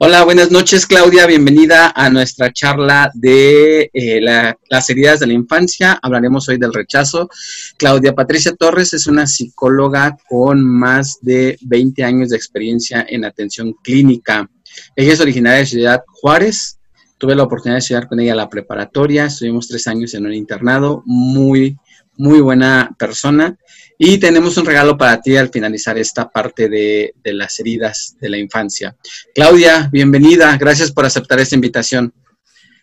[0.00, 4.20] Hola, buenas noches Claudia, bienvenida a nuestra charla de eh,
[4.68, 6.00] las heridas de la infancia.
[6.02, 7.28] Hablaremos hoy del rechazo.
[7.76, 13.72] Claudia Patricia Torres es una psicóloga con más de 20 años de experiencia en atención
[13.84, 14.50] clínica.
[14.96, 16.80] Ella es originaria de Ciudad Juárez.
[17.16, 19.26] Tuve la oportunidad de estudiar con ella la preparatoria.
[19.26, 21.04] Estuvimos tres años en un internado.
[21.06, 21.78] Muy,
[22.16, 23.56] muy buena persona.
[23.98, 28.38] Y tenemos un regalo para ti al finalizar esta parte de, las heridas de la
[28.38, 28.96] infancia.
[29.34, 30.56] Claudia, bienvenida.
[30.56, 32.12] Gracias por aceptar esta invitación.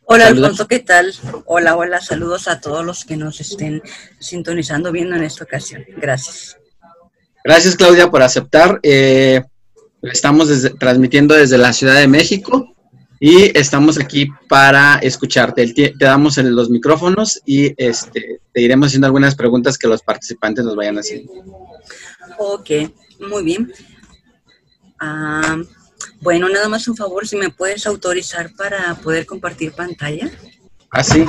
[0.05, 1.13] Hola Alfonso, ¿qué tal?
[1.45, 3.81] Hola, hola, saludos a todos los que nos estén
[4.19, 5.85] sintonizando viendo en esta ocasión.
[5.97, 6.57] Gracias.
[7.43, 8.79] Gracias Claudia por aceptar.
[8.83, 9.41] Eh,
[10.01, 10.49] estamos
[10.79, 12.75] transmitiendo desde la Ciudad de México
[13.23, 15.71] y estamos aquí para escucharte.
[15.71, 20.75] Te damos los micrófonos y este, te iremos haciendo algunas preguntas que los participantes nos
[20.75, 21.31] vayan haciendo.
[22.39, 22.71] Ok,
[23.19, 23.71] muy bien.
[24.99, 25.61] Ah,
[26.19, 30.27] bueno, nada más un favor, si me puedes autorizar para poder compartir pantalla.
[30.89, 31.23] Ah, sí.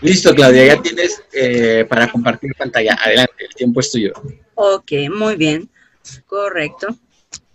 [0.00, 2.98] Listo, Claudia, ya tienes eh, para compartir pantalla.
[3.00, 4.12] Adelante, el tiempo es tuyo.
[4.56, 5.70] Ok, muy bien.
[6.26, 6.88] Correcto.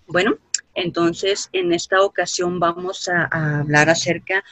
[0.07, 0.37] Bueno,
[0.81, 4.43] entonces, en esta ocasión vamos a, hablar acerca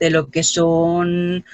[0.00, 1.44] de lo que son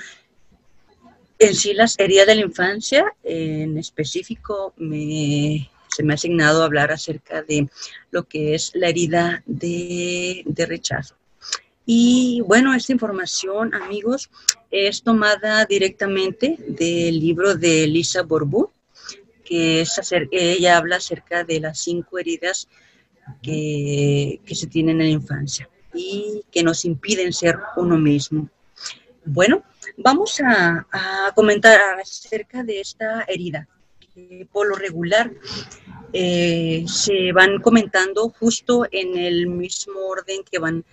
[1.39, 3.13] en sí las heridas de la infancia.
[3.25, 7.69] En específico, se me ha asignado hablar acerca de
[8.11, 11.17] lo que es la herida de, rechazo.
[11.85, 14.31] Y bueno, esta información, amigos,
[14.71, 18.71] es tomada directamente del libro de Lisa Borbú,
[19.45, 19.99] que es
[20.31, 22.69] ella habla acerca de las cinco heridas
[23.43, 28.49] que, se tienen en la infancia y que nos impiden ser uno mismo.
[29.25, 29.63] Bueno,
[29.97, 30.87] vamos a,
[31.35, 33.69] comentar acerca de esta herida,
[34.15, 35.33] que por lo regular
[36.13, 40.85] eh, se van comentando justo en el mismo orden que van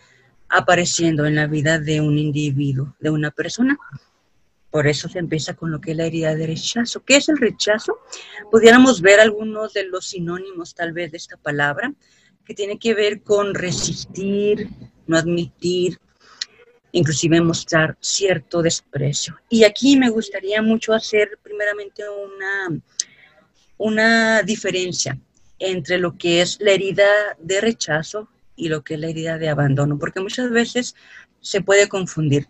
[0.50, 3.78] apareciendo en la vida de un individuo, de una persona.
[4.70, 7.04] Por eso se empieza con lo que es la herida de rechazo.
[7.04, 7.98] ¿Qué es el rechazo?
[8.52, 11.94] Pudiéramos ver algunos de los sinónimos tal vez de esta palabra
[12.48, 14.70] que tiene que ver con resistir,
[15.06, 16.00] no admitir,
[16.94, 19.38] inclusive mostrar cierto desprecio.
[19.50, 22.82] Y aquí me gustaría mucho hacer primeramente una,
[23.78, 25.20] una diferencia
[25.60, 27.06] entre lo que es la herida
[27.38, 30.96] de rechazo y lo que es la herida de abandono, porque muchas veces
[31.42, 32.48] se puede confundir.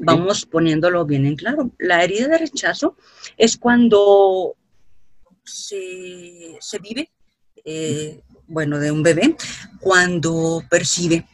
[0.00, 1.70] Vamos poniéndolo bien en claro.
[1.78, 2.96] La herida de rechazo
[3.36, 4.56] es cuando
[5.44, 7.10] se, se vive
[7.64, 9.36] eh, bueno, de un bebé,
[9.80, 11.26] cuando percibe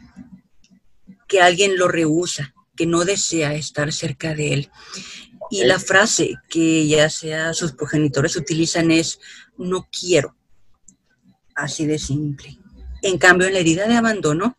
[1.27, 4.71] que alguien lo rehúsa, que no desea estar cerca de él.
[5.51, 9.21] Y la frase que ya sea sus progenitores utilizan es,
[9.57, 10.37] no quiero.
[11.55, 12.59] Así de simple.
[13.03, 14.57] En cambio, en la herida de abandono,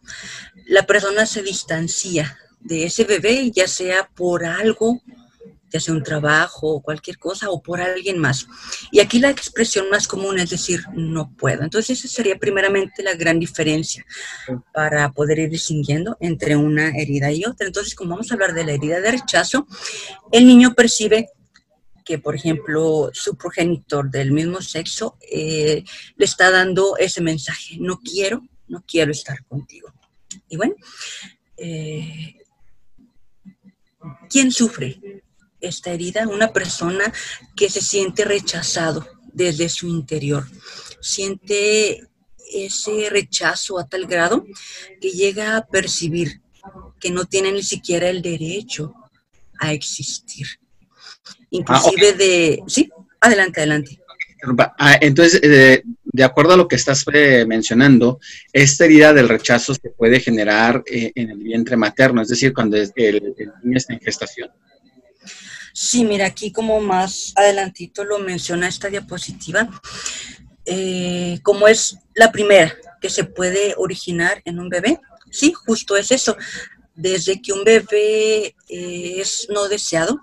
[0.67, 5.01] la persona se distancia de ese bebé, ya sea por algo
[5.71, 8.47] ya sea un trabajo o cualquier cosa, o por alguien más.
[8.91, 11.63] Y aquí la expresión más común es decir, no puedo.
[11.63, 14.05] Entonces, esa sería primeramente la gran diferencia
[14.73, 17.67] para poder ir distinguiendo entre una herida y otra.
[17.67, 19.67] Entonces, como vamos a hablar de la herida de rechazo,
[20.31, 21.29] el niño percibe
[22.05, 25.83] que, por ejemplo, su progenitor del mismo sexo eh,
[26.15, 29.91] le está dando ese mensaje, no quiero, no quiero estar contigo.
[30.47, 30.75] Y bueno,
[31.57, 32.35] eh,
[34.29, 35.23] ¿quién sufre?
[35.67, 37.11] Esta herida, una persona
[37.55, 40.45] que se siente rechazado desde su interior,
[41.01, 42.07] siente
[42.53, 44.45] ese rechazo a tal grado
[45.01, 46.41] que llega a percibir
[46.99, 48.93] que no tiene ni siquiera el derecho
[49.59, 50.47] a existir.
[51.49, 52.63] Inclusive ah, de...
[52.67, 52.89] Sí,
[53.21, 53.99] adelante, adelante.
[54.77, 58.19] Ah, entonces, eh, de acuerdo a lo que estás eh, mencionando,
[58.53, 62.77] esta herida del rechazo se puede generar eh, en el vientre materno, es decir, cuando
[62.77, 62.91] el
[63.63, 64.49] niño está en gestación.
[65.77, 69.69] Sí, mira, aquí como más adelantito lo menciona esta diapositiva,
[70.65, 75.01] eh, como es la primera que se puede originar en un bebé.
[75.31, 76.37] Sí, justo es eso.
[76.95, 80.21] Desde que un bebé eh, es no deseado,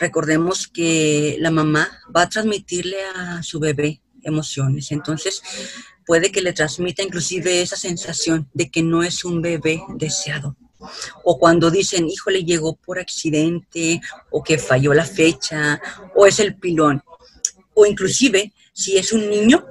[0.00, 4.90] recordemos que la mamá va a transmitirle a su bebé emociones.
[4.90, 5.42] Entonces,
[6.06, 10.56] puede que le transmita inclusive esa sensación de que no es un bebé deseado
[11.24, 14.00] o cuando dicen, híjole, llegó por accidente,
[14.30, 15.80] o que falló la fecha,
[16.14, 17.02] o es el pilón,
[17.74, 19.64] o inclusive si es un niño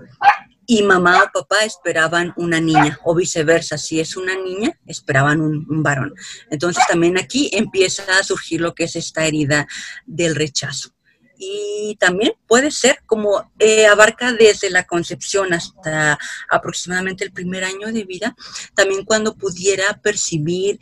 [0.67, 5.83] y mamá o papá esperaban una niña, o viceversa, si es una niña, esperaban un,
[5.83, 6.13] varón.
[6.49, 9.67] Entonces también aquí empieza a surgir lo que es esta herida
[10.05, 10.94] del rechazo.
[11.37, 16.17] Y también puede ser como eh, abarca desde la concepción hasta
[16.49, 18.35] aproximadamente el primer año de vida,
[18.75, 20.79] también cuando pudiera percibir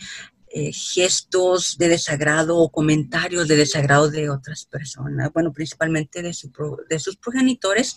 [0.55, 6.51] eh, gestos de desagrado o comentarios de desagrado de otras personas, bueno, principalmente de, su
[6.87, 7.95] de sus progenitores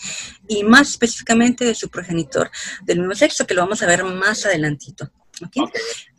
[0.48, 2.50] y más específicamente de su progenitor
[2.82, 5.12] del mismo sexo, que lo vamos a ver más adelantito.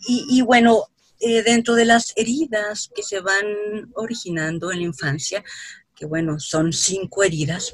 [0.07, 0.83] Y, bueno,
[1.19, 5.43] eh, dentro de las heridas que se van originando en la infancia,
[5.97, 7.73] que bueno, son cinco heridas,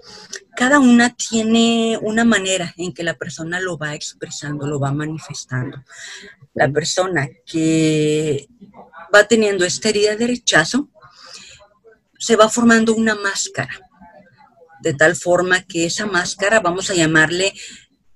[0.55, 5.83] cada una tiene una manera en que la persona lo va expresando, lo va manifestando.
[6.53, 8.47] La persona que
[9.13, 10.89] va teniendo esta herida de rechazo,
[12.17, 13.77] se va formando una máscara,
[14.81, 17.53] de tal forma que esa máscara vamos a llamarle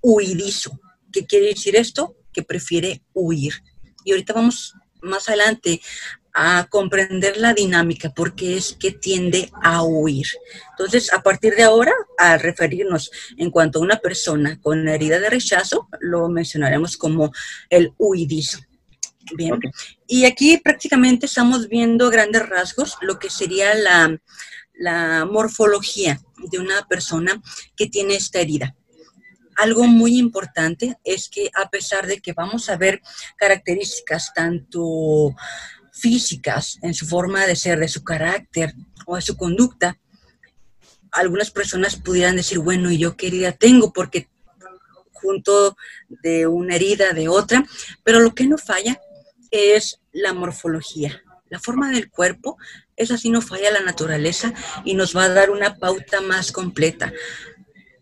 [0.02, 0.80] huidizo.
[1.12, 2.16] ¿Qué quiere decir esto?
[2.32, 3.62] Que prefiere huir.
[4.06, 5.82] Y ahorita vamos más adelante
[6.40, 10.28] a comprender la dinámica, porque es que tiende a huir.
[10.70, 15.32] Entonces, a partir de ahora, al referirnos en cuanto a una persona con herida de
[15.32, 17.32] rechazo, lo mencionaremos como
[17.72, 18.60] el huidizo.
[19.36, 19.60] Bien.
[20.06, 24.22] Y aquí prácticamente estamos viendo grandes rasgos lo que sería la,
[24.76, 27.42] la morfología de una persona
[27.76, 28.76] que tiene esta herida
[29.58, 33.02] algo muy importante es que a pesar de que vamos a ver
[33.38, 35.36] características tanto
[36.00, 38.74] físicas, en su forma de ser, de su carácter
[39.06, 39.98] o de su conducta,
[41.12, 43.92] algunas personas pudieran decir, bueno, ¿y yo qué herida tengo?
[43.94, 44.28] Porque
[45.14, 45.76] junto
[46.10, 47.66] de una herida de otra,
[48.04, 49.00] pero lo que no falla
[49.52, 51.22] es la morfología.
[51.50, 52.58] La forma del cuerpo,
[52.96, 54.54] es así no falla la naturaleza
[54.84, 57.14] y nos va a dar una pauta más completa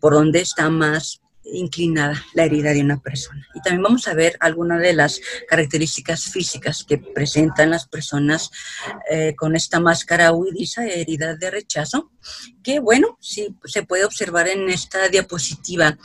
[0.00, 1.20] por donde está más
[1.52, 3.46] inclinada la herida de una persona.
[3.54, 8.50] Y también vamos a ver algunas de las características físicas que presentan las personas
[9.10, 12.10] eh, con esta máscara huidiza, herida de rechazo,
[12.62, 15.96] que bueno, sí se puede observar en esta diapositiva.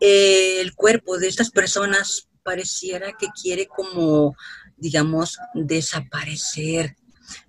[0.00, 4.34] el cuerpo de estas personas pareciera que quiere como,
[4.76, 6.96] digamos, desaparecer.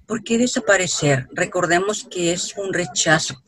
[0.05, 1.27] ¿Por qué desaparecer?
[1.31, 3.41] Recordemos que es un rechazo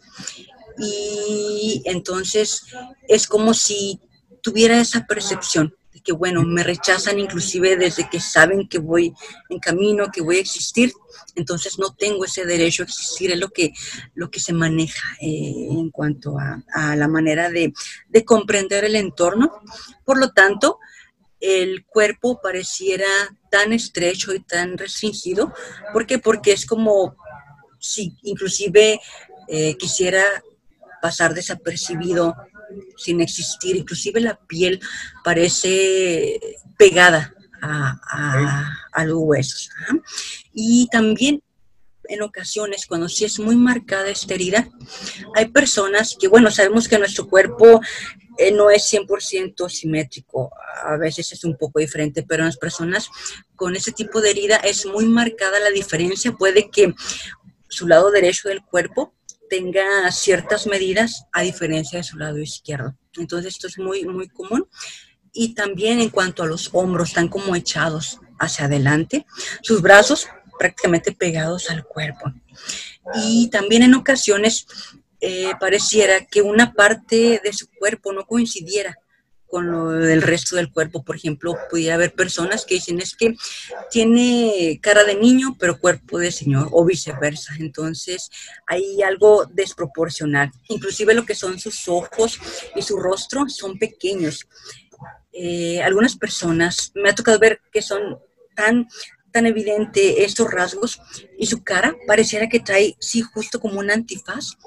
[0.77, 2.63] y entonces
[3.07, 3.99] es como si
[4.41, 9.13] tuviera esa percepción de que, bueno, me rechazan inclusive desde que saben que voy
[9.49, 10.91] en camino, que voy a existir,
[11.35, 13.73] entonces no tengo ese derecho a existir, es lo que,
[14.15, 17.73] lo que se maneja eh, en cuanto a, la manera de,
[18.09, 19.51] de comprender el entorno.
[20.03, 20.79] Por lo tanto,
[21.39, 23.05] el cuerpo pareciera
[23.51, 25.53] tan estrecho y tan restringido.
[25.91, 26.17] ¿Por qué?
[26.17, 27.15] Porque es como
[27.79, 28.99] si inclusive
[29.47, 30.23] eh, quisiera
[31.03, 32.33] pasar desapercibido,
[32.95, 33.75] sin existir.
[33.75, 34.79] Inclusive la piel
[35.21, 36.39] parece
[36.77, 39.69] pegada a, los huesos.
[40.53, 41.43] Y también
[42.05, 44.69] en ocasiones, cuando sí es muy marcada esta herida,
[45.35, 47.81] hay personas que, bueno, sabemos que nuestro cuerpo
[48.37, 50.51] eh, no es 100% simétrico,
[50.85, 53.09] a veces es un poco diferente, pero en las personas
[53.57, 56.31] con ese tipo de herida es muy marcada la diferencia.
[56.31, 56.93] Puede que
[57.67, 59.13] su lado derecho del cuerpo
[59.53, 62.97] tenga ciertas medidas a diferencia de su lado izquierdo.
[63.15, 64.67] Entonces esto es muy, muy común.
[65.31, 69.27] Y también en cuanto a los hombros, están como echados hacia adelante,
[69.61, 70.27] sus brazos
[70.57, 72.33] prácticamente pegados al cuerpo.
[73.13, 74.65] Y también en ocasiones
[75.21, 78.97] eh, pareciera que una parte de su cuerpo no coincidiera
[79.53, 81.03] con lo del resto del cuerpo.
[81.03, 83.35] Por ejemplo, pudiera haber personas que dicen es que
[83.91, 87.53] tiene cara de niño pero cuerpo de señor o viceversa.
[87.59, 88.31] Entonces
[88.65, 90.51] hay algo desproporcional.
[90.69, 92.39] Inclusive lo que son sus ojos
[92.75, 94.47] y su rostro son pequeños.
[95.31, 98.17] Eh, algunas personas me ha tocado ver que son
[98.55, 98.87] tan
[99.31, 101.01] tan evidente estos rasgos
[101.39, 104.57] y su cara pareciera que trae, sí, justo como un antifaz,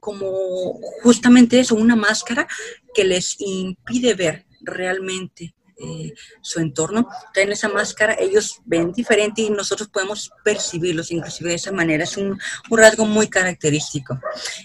[0.00, 2.48] como justamente eso, una máscara
[2.96, 7.06] que les impide ver realmente eh, su entorno.
[7.34, 12.04] Traen esa máscara, ellos ven diferente y nosotros podemos percibirlos inclusive de esa manera.
[12.04, 14.18] Es un, rasgo muy característico.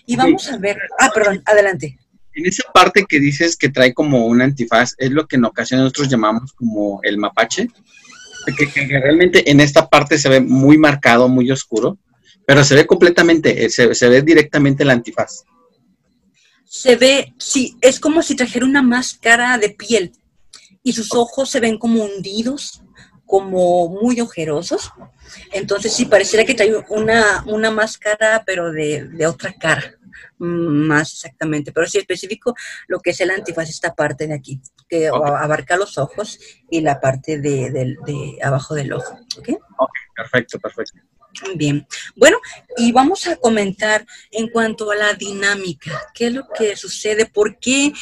[0.05, 2.00] Y vamos a ver, ah, perdón, adelante.
[2.33, 5.83] En esa parte que dices que trae como un antifaz, es lo que en ocasiones
[5.83, 7.67] nosotros llamamos como el mapache,
[8.57, 11.97] que, que realmente en esta parte se ve muy marcado, muy oscuro,
[12.47, 15.43] pero se ve completamente, eh, se, se ve directamente el antifaz
[16.72, 20.13] se ve, sí, es como si trajera una máscara de piel
[20.82, 22.82] y sus ojos se ven como hundidos,
[23.25, 24.90] como muy ojerosos.
[25.51, 29.84] Entonces sí, pareciera que trae una, una máscara, pero de, otra cara,
[30.38, 31.74] mm, más exactamente.
[31.74, 32.56] Pero sí específico
[32.88, 37.01] lo que es el antifaz, esta parte de aquí, que abarca los ojos y la
[37.01, 37.98] parte de,
[38.42, 39.20] abajo del ojo.
[40.16, 41.01] perfecto, perfecto.
[41.55, 42.38] Bien, bueno,
[42.77, 47.57] y vamos a comentar en cuanto a la dinámica, qué es lo que sucede, por
[47.59, 47.93] qué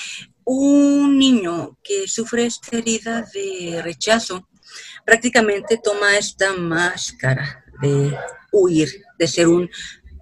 [0.44, 4.48] un niño que sufre esta herida de rechazo
[5.06, 8.16] prácticamente toma esta máscara de
[8.52, 9.70] huir, de ser un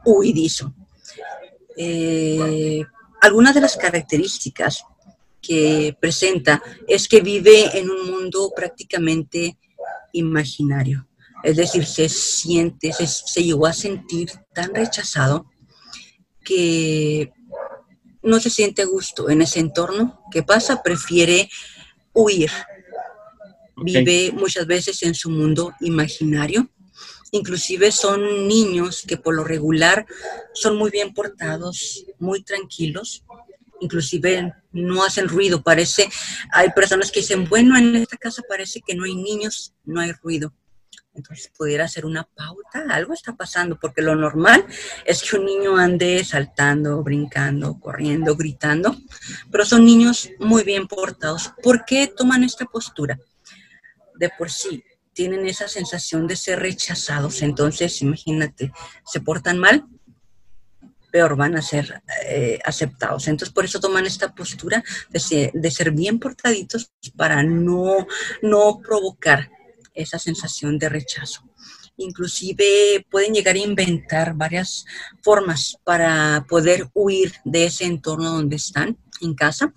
[0.05, 0.73] huidizo.
[1.75, 2.83] Eh,
[3.21, 4.83] algunas de las características
[5.41, 9.57] que presenta es que vive en un mundo prácticamente
[10.13, 11.07] imaginario.
[11.43, 15.45] Es decir, se siente, se, llegó a sentir tan rechazado
[16.43, 17.31] que
[18.23, 20.21] no se siente a gusto en ese entorno.
[20.31, 20.81] ¿Qué pasa?
[20.81, 21.49] Prefiere
[22.13, 22.51] huir.
[23.77, 26.69] Vive muchas veces en su mundo imaginario.
[27.31, 30.05] Inclusive son niños que por lo regular
[30.53, 33.23] son muy bien portados, muy tranquilos,
[33.81, 36.09] inclusive no hacen ruido, parece,
[36.51, 40.13] hay personas que dicen, bueno, en esta casa parece que no hay niños, no hay
[40.13, 40.53] ruido.
[41.17, 44.65] Entonces pudiera ser una pauta, algo está pasando, porque lo normal
[45.03, 48.95] es que un niño ande saltando, brincando, corriendo, gritando,
[49.51, 51.51] pero son niños muy bien portados.
[51.63, 53.19] ¿Por qué toman esta postura?
[54.15, 54.83] De por sí,
[55.13, 58.71] tienen esa sensación de ser rechazados, entonces imagínate,
[59.03, 59.85] se portan mal,
[61.11, 63.27] peor van a ser eh, aceptados.
[63.27, 68.05] Entonces, por eso toman esta postura de ser, de ser bien portaditos para no,
[68.43, 69.49] no provocar
[69.97, 71.43] esa sensación de rechazo.
[71.97, 74.85] Inclusive pueden llegar a inventar varias
[75.21, 79.73] formas para poder huir de ese entorno donde están en casa.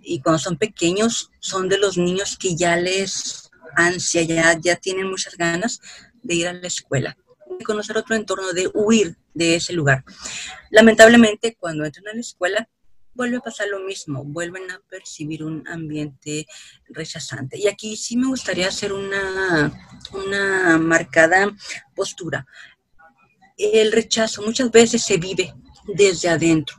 [0.00, 5.08] Y cuando son pequeños, son de los niños que ya les ansia, ya, ya tienen
[5.08, 5.80] muchas ganas
[6.22, 7.16] de ir a la escuela,
[7.58, 10.04] de conocer otro entorno, de huir de ese lugar.
[10.70, 12.68] Lamentablemente, cuando entran a la escuela,
[13.14, 16.46] vuelve a pasar lo mismo, vuelven a percibir un ambiente
[16.88, 17.58] rechazante.
[17.58, 19.72] Y aquí sí me gustaría hacer una,
[20.12, 21.50] una marcada
[21.94, 22.46] postura.
[23.56, 25.54] El rechazo muchas veces se vive
[25.86, 26.76] desde adentro,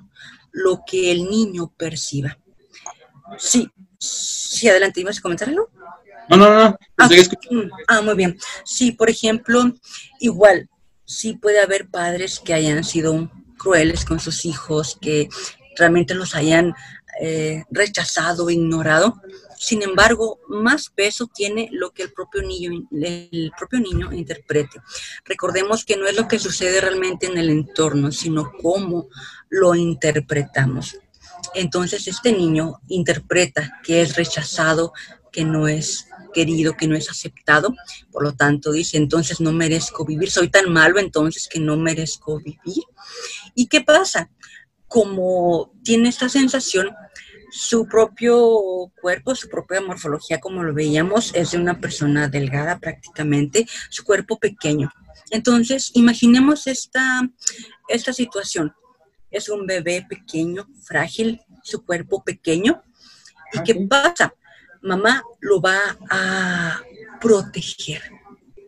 [0.52, 2.38] lo que el niño perciba.
[3.38, 5.70] Sí, sí, adelante, ¿ibas a comentar algo?
[6.30, 6.78] No, no, no.
[6.98, 7.10] Ah,
[7.52, 8.38] mm, ah, muy bien.
[8.64, 9.74] Sí, por ejemplo,
[10.20, 10.70] igual,
[11.06, 15.30] sí puede haber padres que hayan sido crueles con sus hijos, que
[15.76, 16.74] realmente los hayan
[17.22, 19.22] eh, rechazado, ignorado.
[19.58, 24.82] Sin embargo, más peso tiene lo que el propio niño, el propio niño interprete.
[25.24, 29.08] Recordemos que no es lo que sucede realmente en el entorno, sino cómo
[29.50, 30.98] lo interpretamos.
[31.54, 34.92] Entonces, este niño interpreta que es rechazado,
[35.32, 37.74] que no es querido, que no es aceptado.
[38.12, 40.30] Por lo tanto, dice, entonces no merezco vivir.
[40.30, 42.84] Soy tan malo entonces que no merezco vivir.
[43.56, 44.30] ¿Y qué pasa?
[44.94, 46.96] Como tiene esta sensación,
[47.50, 53.66] su propio cuerpo, su propia morfología, como lo veíamos, es de una persona delgada prácticamente,
[53.90, 54.92] su cuerpo pequeño.
[55.32, 57.28] Entonces, imaginemos esta,
[57.88, 58.72] esta situación.
[59.32, 62.84] Es un bebé pequeño, frágil, su cuerpo pequeño.
[63.52, 64.36] ¿Y qué pasa?
[64.84, 66.84] Mamá lo va a
[67.20, 68.04] proteger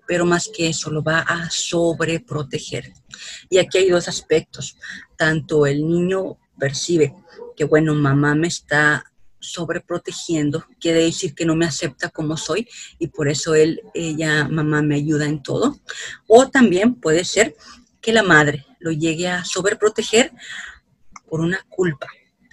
[0.08, 2.94] pero más que eso, lo va a sobreproteger.
[3.50, 4.78] Y aquí hay dos aspectos.
[5.18, 7.16] Tanto el niño percibe
[7.56, 9.04] que, bueno, mamá me está
[9.40, 14.82] sobreprotegiendo, quiere decir que no me acepta como soy y por eso él, ella, mamá
[14.82, 15.80] me ayuda en todo.
[16.28, 17.56] O también puede ser
[18.02, 20.32] que la madre lo llegue a sobreproteger
[21.28, 22.08] por una culpa,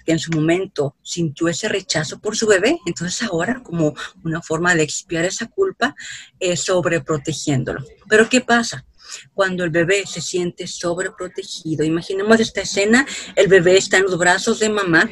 [0.05, 3.93] que en su momento sintió ese rechazo por su bebé, entonces ahora como
[4.23, 5.95] una forma de expiar esa culpa
[6.39, 7.83] es sobreprotegiéndolo.
[8.07, 8.85] Pero ¿qué pasa?
[9.33, 13.05] Cuando el bebé se siente sobreprotegido, imaginemos esta escena,
[13.35, 15.09] el bebé está en los brazos de mamá,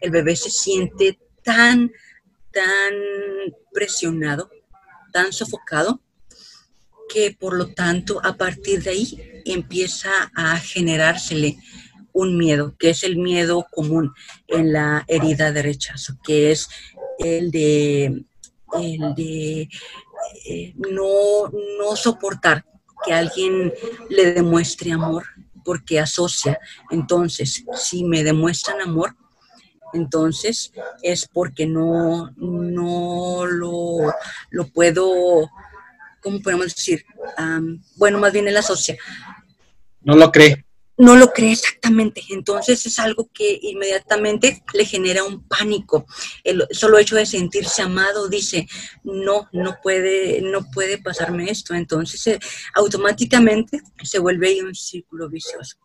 [0.00, 1.90] el bebé se siente tan,
[2.52, 2.94] tan
[3.72, 4.50] presionado,
[5.12, 6.02] tan sofocado,
[7.08, 11.56] que por lo tanto a partir de ahí empieza a generársele
[12.18, 14.12] un miedo, que es el miedo común
[14.48, 16.68] en la herida de rechazo, que es
[17.20, 18.24] el de,
[18.72, 19.68] el de
[20.44, 21.48] eh, no,
[21.78, 22.64] no soportar
[23.04, 23.72] que alguien
[24.10, 25.26] le demuestre amor
[25.64, 26.58] porque asocia.
[26.90, 29.14] Entonces, si me demuestran amor,
[29.92, 30.72] entonces
[31.02, 34.12] es porque no, no lo,
[34.50, 35.48] lo puedo,
[36.20, 37.04] ¿cómo podemos decir?
[37.94, 38.96] bueno, más bien él asocia.
[40.00, 40.67] No lo cree
[40.98, 42.22] no lo cree exactamente.
[42.30, 46.06] Entonces es algo que inmediatamente le genera un pánico.
[46.44, 48.68] El solo hecho de sentirse amado dice,
[49.04, 51.74] no, no puede, no puede pasarme esto.
[51.74, 52.40] Entonces eh,
[52.74, 55.78] automáticamente se vuelve un círculo vicioso.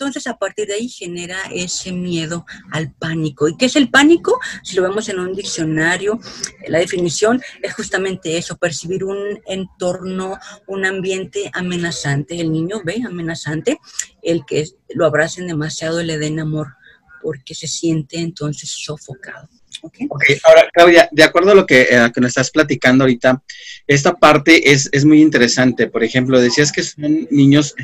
[0.00, 3.48] Entonces, a partir de ahí genera ese miedo al pánico.
[3.48, 4.38] ¿Y qué es el pánico?
[4.62, 6.20] Si lo vemos en un diccionario,
[6.68, 10.38] la definición es justamente eso, percibir un entorno,
[10.68, 12.40] un ambiente amenazante.
[12.40, 13.80] El niño ve amenazante,
[14.22, 16.76] el que lo abracen demasiado le den amor
[17.20, 19.48] porque se siente entonces sofocado.
[19.82, 20.38] Okay.
[20.44, 23.42] ahora Claudia, de acuerdo a lo que, eh, que, nos estás platicando ahorita,
[23.88, 25.88] esta parte es, es, muy interesante.
[25.88, 27.74] Por ejemplo, decías que son niños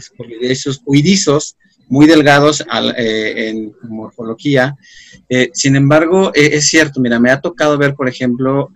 [0.87, 1.57] huidizos,
[1.89, 2.65] muy delgados
[2.97, 4.77] eh, en morfología.
[5.29, 8.71] Eh, sin embargo, es cierto, mira, me ha tocado ver, por ejemplo,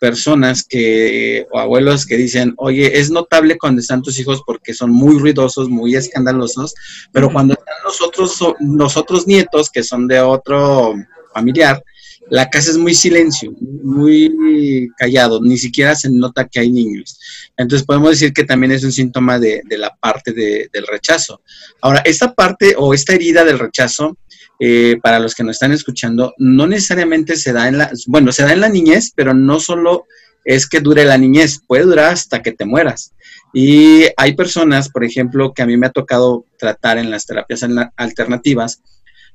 [0.00, 4.90] personas que, o abuelos que dicen, oye, es notable cuando están tus hijos porque son
[4.90, 6.74] muy ruidosos, muy escandalosos,
[7.12, 10.94] pero cuando están los otros, nietos, que son de otro
[11.32, 11.84] familiar,
[12.30, 17.18] la casa es muy silencio, muy callado, ni siquiera se nota que hay niños.
[17.56, 21.42] Entonces podemos decir que también es un síntoma de, la parte del rechazo.
[21.82, 24.16] Ahora, esta parte o esta herida del rechazo
[24.60, 28.42] eh, para los que nos están escuchando, no necesariamente se da en la, bueno, se
[28.42, 30.04] da en la niñez, pero no solo
[30.44, 33.12] es que dure la niñez, puede durar hasta que te mueras.
[33.52, 37.64] Y hay personas, por ejemplo, que a mí me ha tocado tratar en las terapias
[37.96, 38.82] alternativas,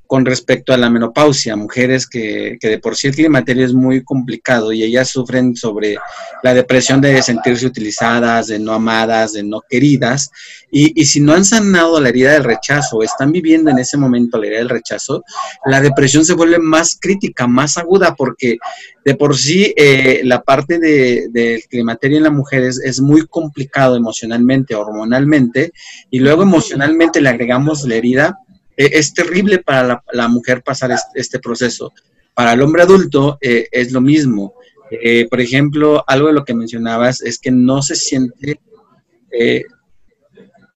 [0.08, 4.04] con respecto a la menopausia, mujeres que, que, de por sí el climaterio es muy
[4.04, 5.98] complicado y ellas sufren sobre
[6.44, 10.30] la depresión de sentirse utilizadas, de no amadas, de no queridas,
[10.72, 14.38] y, y si no han sanado la herida del rechazo, están viviendo en ese momento
[14.38, 15.24] la herida del rechazo,
[15.66, 18.58] la depresión se vuelve más crítica, más aguda, porque
[19.04, 23.28] de por sí eh, la parte del de, climaterio en la mujer es, es muy
[23.28, 25.72] complicado emocionalmente, hormonalmente,
[26.10, 28.40] y luego emocionalmente le agregamos la herida
[28.78, 31.94] eh, es terrible para la, mujer pasar este, proceso.
[32.34, 34.56] Para el hombre adulto eh, es lo mismo.
[34.92, 38.60] Eh, por ejemplo, algo de lo que mencionabas es que no se siente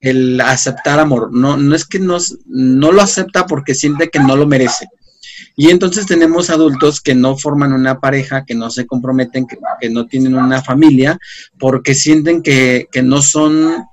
[0.02, 1.34] el aceptar amor.
[1.34, 4.88] No, no es que no, no lo acepta porque siente que no lo merece.
[5.56, 10.06] Y entonces tenemos adultos que no forman una pareja, que no se comprometen, que, no
[10.06, 11.18] tienen una familia,
[11.58, 13.84] porque sienten que, que no son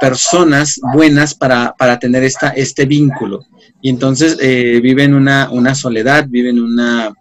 [0.00, 3.44] personas buenas para, para tener esta, este vínculo.
[3.80, 7.12] Y entonces eh, viven una, una soledad, viven una...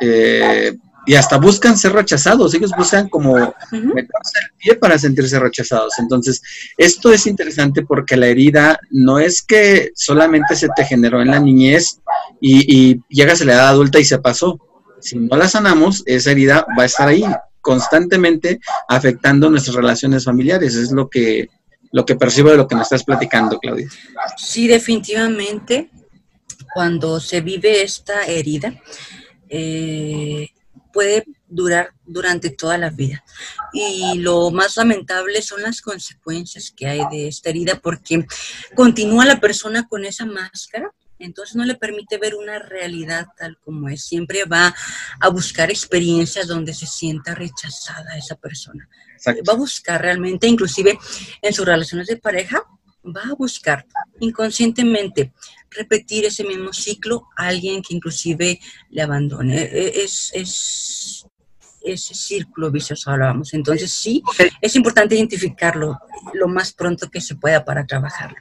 [0.00, 0.76] Eh,
[1.08, 3.34] y hasta buscan ser rechazados, ellos buscan como
[3.70, 5.92] meterse el pie para sentirse rechazados.
[6.00, 6.42] Entonces,
[6.76, 11.38] esto es interesante porque la herida no es que solamente se te generó en la
[11.38, 12.00] niñez
[12.40, 14.58] y, y llegas a la edad adulta y se pasó.
[15.00, 17.24] Si no la sanamos, esa herida va a estar ahí
[17.60, 20.74] constantemente afectando nuestras relaciones familiares.
[20.74, 21.48] Es lo que
[21.96, 23.88] lo que percibo de lo que me estás platicando, Claudia.
[24.36, 25.88] Sí, definitivamente,
[26.74, 28.78] cuando se vive esta herida,
[29.48, 30.50] eh,
[30.92, 33.24] puede durar durante toda la vida.
[33.72, 38.26] Y lo más lamentable son las consecuencias que hay de esta herida porque
[38.74, 43.88] continúa la persona con esa máscara entonces no le permite ver una realidad tal como
[43.88, 44.04] es.
[44.04, 44.74] Siempre va
[45.20, 48.86] a buscar experiencias donde se sienta rechazada esa persona.
[49.26, 50.98] Va a buscar realmente, inclusive
[51.42, 52.62] en sus relaciones de pareja,
[53.04, 53.86] va a buscar
[54.20, 55.32] inconscientemente
[55.70, 58.58] repetir ese mismo ciclo a alguien que inclusive
[58.90, 59.62] le abandone.
[59.62, 61.26] E, es, es
[61.92, 63.54] ese círculo vicioso hablábamos.
[63.54, 64.22] Entonces sí,
[64.60, 65.98] es importante identificarlo
[66.34, 68.38] lo más pronto que se pueda para trabajarlo.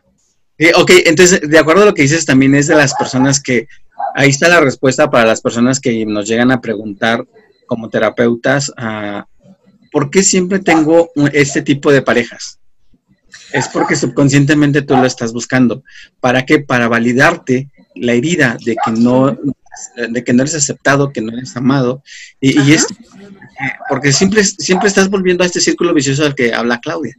[0.58, 3.67] Eh, ok, entonces, de acuerdo a lo que dices, también es de las personas que,
[4.15, 7.28] ahí está la respuesta para las personas que nos llegan a preguntar
[7.65, 9.24] como terapeutas, uh,
[9.95, 12.60] ¿por qué siempre tengo este tipo de parejas?
[13.53, 15.84] Es porque subconscientemente tú lo estás buscando.
[16.19, 16.60] ¿Para qué?
[16.60, 19.39] Para validarte la herida de que no,
[19.95, 22.03] de que no eres aceptado, que no eres amado.
[22.41, 22.88] Y, y es
[23.88, 27.15] porque siempre, siempre estás volviendo a este círculo vicioso del que habla Claudia.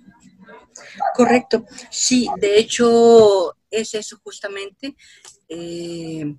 [1.14, 4.94] Correcto, sí, de hecho es eso justamente.
[5.48, 6.30] Eh,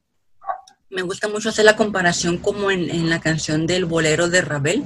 [0.89, 4.83] me gusta mucho hacer la comparación como en, la canción del bolero de Ravel.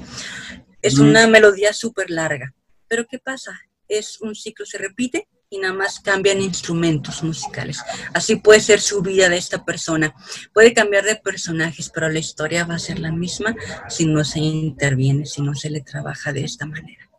[0.81, 2.53] Es una melodía súper larga,
[2.87, 3.59] pero ¿qué pasa?
[3.87, 7.79] Es un ciclo, se repite y nada más cambian instrumentos musicales.
[8.13, 10.15] Así puede ser su vida de esta persona.
[10.53, 13.55] Puede cambiar de personajes, pero la historia va a ser la misma
[13.89, 17.09] si no se interviene, si no se le trabaja de esta manera.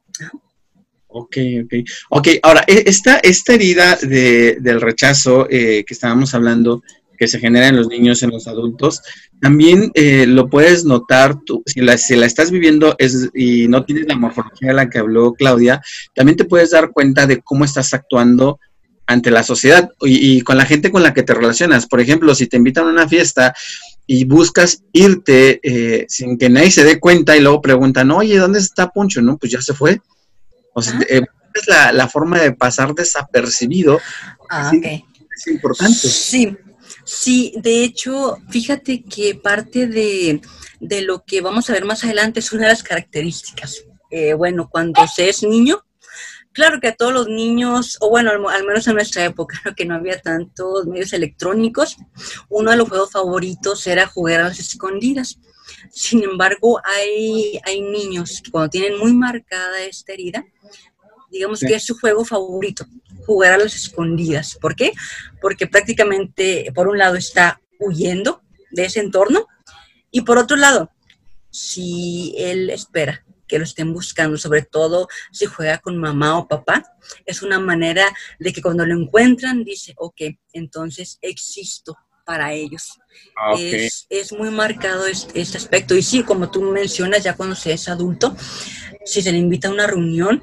[1.08, 1.74] Ok, ok.
[2.08, 6.82] Ok, ahora, e, esta, esta herida de, del rechazo eh, que estábamos hablando,
[7.22, 9.00] que se genera en los niños, en los adultos,
[9.40, 13.84] también eh, lo puedes notar, tú, si, la, si la estás viviendo es, y no
[13.84, 15.80] tienes la morfología de la que habló Claudia,
[16.16, 18.58] también te puedes dar cuenta de cómo estás actuando
[19.06, 21.86] ante la sociedad y, con la gente con la que te relacionas.
[21.86, 23.54] Por ejemplo, si te invitan a una fiesta
[24.04, 28.58] y buscas irte eh, sin que nadie se dé cuenta y luego preguntan, oye, ¿dónde
[28.58, 29.22] está Poncho?
[29.22, 30.00] No, pues ya se fue.
[30.74, 31.22] O sea, eh,
[31.54, 34.00] es la, forma de pasar desapercibido.
[34.50, 36.08] Ah, es importante.
[36.08, 36.56] Sí,
[37.04, 40.40] sí, de hecho, fíjate que parte de,
[41.02, 43.84] lo que vamos a ver más adelante es una de las características.
[44.10, 45.84] Eh, bueno, cuando se es niño,
[46.52, 49.94] claro que a todos los niños, o bueno, al, menos en nuestra época, que no
[49.94, 51.96] había tantos medios electrónicos,
[52.48, 55.38] uno de los juegos favoritos era jugar a las escondidas.
[55.90, 60.44] Sin embargo, hay, hay niños que cuando tienen muy marcada esta herida,
[61.30, 62.86] digamos que es su juego favorito,
[63.26, 64.56] jugar a las escondidas.
[64.60, 64.92] ¿Por qué?
[65.40, 69.46] Porque prácticamente, por un lado, está huyendo de ese entorno
[70.10, 70.90] y por otro lado,
[71.50, 76.82] si él espera que lo estén buscando, sobre todo si juega con mamá o papá,
[77.26, 78.06] es una manera
[78.38, 82.98] de que cuando lo encuentran dice, ok, entonces existo para ellos.
[83.36, 85.94] Ah, es, es, muy marcado este, este, aspecto.
[85.94, 88.34] Y sí, como tú mencionas, ya cuando se es adulto,
[89.04, 90.42] si se le invita a una reunión,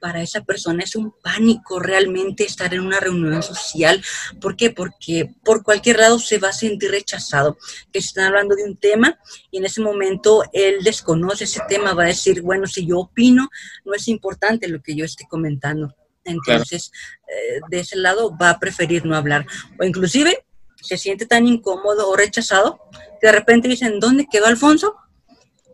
[0.00, 4.02] para esa persona es un pánico realmente estar en una reunión social.
[4.40, 4.70] ¿Por qué?
[4.70, 7.56] Porque por cualquier lado se va a sentir rechazado.
[7.92, 9.18] Que se están hablando de un tema
[9.50, 13.48] y en ese momento él desconoce ese tema, va a decir, bueno, si yo opino,
[13.84, 15.94] no es importante lo que yo esté comentando.
[16.24, 16.90] Entonces,
[17.28, 19.46] eh, de ese lado va a preferir no hablar.
[19.78, 20.44] O inclusive
[20.80, 22.80] se siente tan incómodo o rechazado
[23.20, 24.96] que de repente dicen, ¿dónde quedó Alfonso?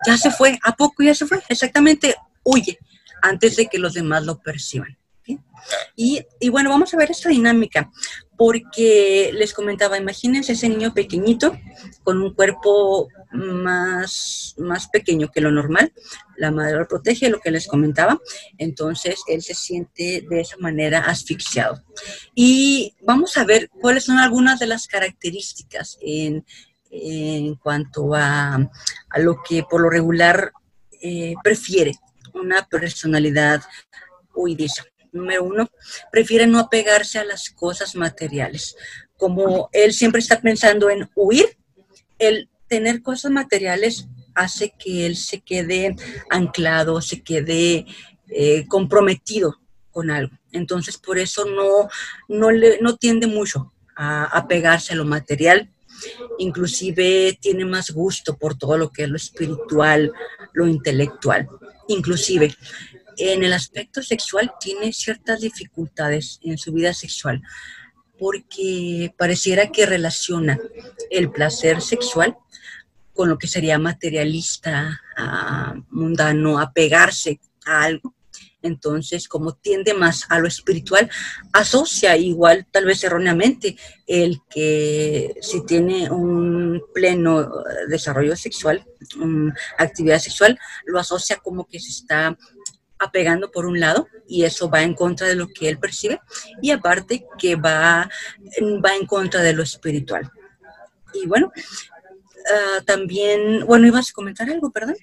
[0.06, 1.42] Ya se fue, ¿a poco ya se fue?
[1.48, 2.78] Exactamente, huye
[3.22, 4.98] antes de que los demás lo perciban.
[5.94, 7.90] Y, bueno, vamos a ver esta dinámica,
[8.36, 11.56] porque les comentaba, imagínense ese niño pequeñito
[12.02, 15.92] con un cuerpo más, más pequeño que lo normal,
[16.36, 18.20] la madre lo protege, lo que les comentaba,
[18.58, 21.82] entonces él se siente de esa manera asfixiado.
[22.34, 26.44] Y vamos a ver cuáles son algunas de las características en,
[26.90, 28.54] en cuanto a,
[29.08, 30.52] a, lo que por lo regular
[31.00, 31.92] eh, prefiere
[32.34, 33.62] una personalidad
[34.34, 34.84] huidiza.
[35.12, 35.70] Número uno,
[36.10, 38.76] prefiere no apegarse a las cosas materiales.
[39.16, 41.56] Como él siempre está pensando en huir,
[42.18, 45.94] el tener cosas materiales hace que él se quede
[46.30, 47.84] anclado, se quede
[48.28, 50.34] eh, comprometido con algo.
[50.52, 51.88] Entonces, por eso no,
[52.28, 55.70] no, le, no tiende mucho a apegarse a lo material.
[56.38, 60.10] Inclusive tiene más gusto por todo lo que es lo espiritual,
[60.54, 61.48] lo intelectual
[61.88, 62.54] inclusive
[63.18, 67.42] en el aspecto sexual tiene ciertas dificultades en su vida sexual
[68.18, 70.58] porque pareciera que relaciona
[71.10, 72.36] el placer sexual
[73.12, 75.00] con lo que sería materialista,
[75.90, 78.14] mundano, apegarse a algo.
[78.62, 81.10] Entonces, como tiende más a lo espiritual,
[81.52, 87.50] asocia igual, tal vez erróneamente, el que si tiene un pleno
[87.88, 88.84] desarrollo sexual,
[89.78, 92.36] actividad sexual, lo asocia como que se está
[92.98, 96.20] apegando por un lado y eso va en contra de lo que él percibe
[96.60, 98.08] y aparte que va,
[98.84, 100.30] va en contra de lo espiritual.
[101.12, 101.52] Y bueno,
[102.50, 104.96] ah, también, bueno, ibas a comentar algo, perdón.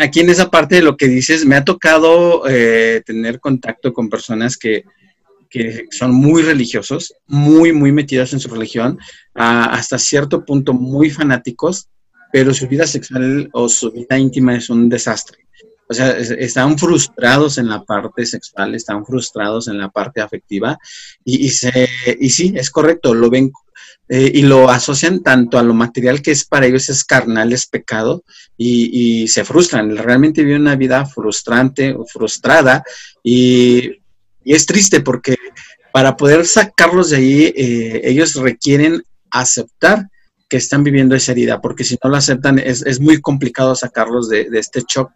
[0.00, 4.08] Aquí, en esa parte de lo que dices, me ha tocado eh, tener contacto con
[4.08, 4.84] personas que,
[5.90, 8.98] son muy religiosos, muy, muy metidas en su religión,
[9.34, 11.88] hasta cierto punto muy fanáticos,
[12.32, 15.38] pero su vida sexual o su vida íntima es un desastre.
[15.88, 20.76] O sea, están frustrados en la parte sexual, están frustrados en la parte afectiva
[21.24, 23.52] y, y, se, y sí, es correcto, lo ven
[24.08, 27.66] eh, y lo asocian tanto a lo material que es para ellos es carnal, es
[27.66, 28.22] pecado
[28.56, 29.96] y, se frustran.
[29.96, 32.84] Realmente viven una vida frustrante, frustrada
[33.22, 33.92] y,
[34.44, 35.36] y, es triste porque
[35.92, 40.08] para poder sacarlos de ahí eh, ellos requieren aceptar
[40.48, 44.28] que están viviendo esa herida, porque si no lo aceptan es, es muy complicado sacarlos
[44.28, 45.10] de, de, este shock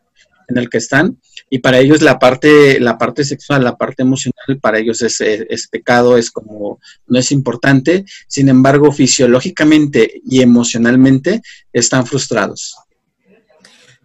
[0.48, 1.20] en el que están.
[1.50, 5.68] Y para ellos la parte, la parte sexual, la parte emocional, para ellos es, es,
[5.68, 8.04] pecado, es como, no es importante.
[8.26, 12.74] Sin embargo, fisiológicamente y emocionalmente están frustrados.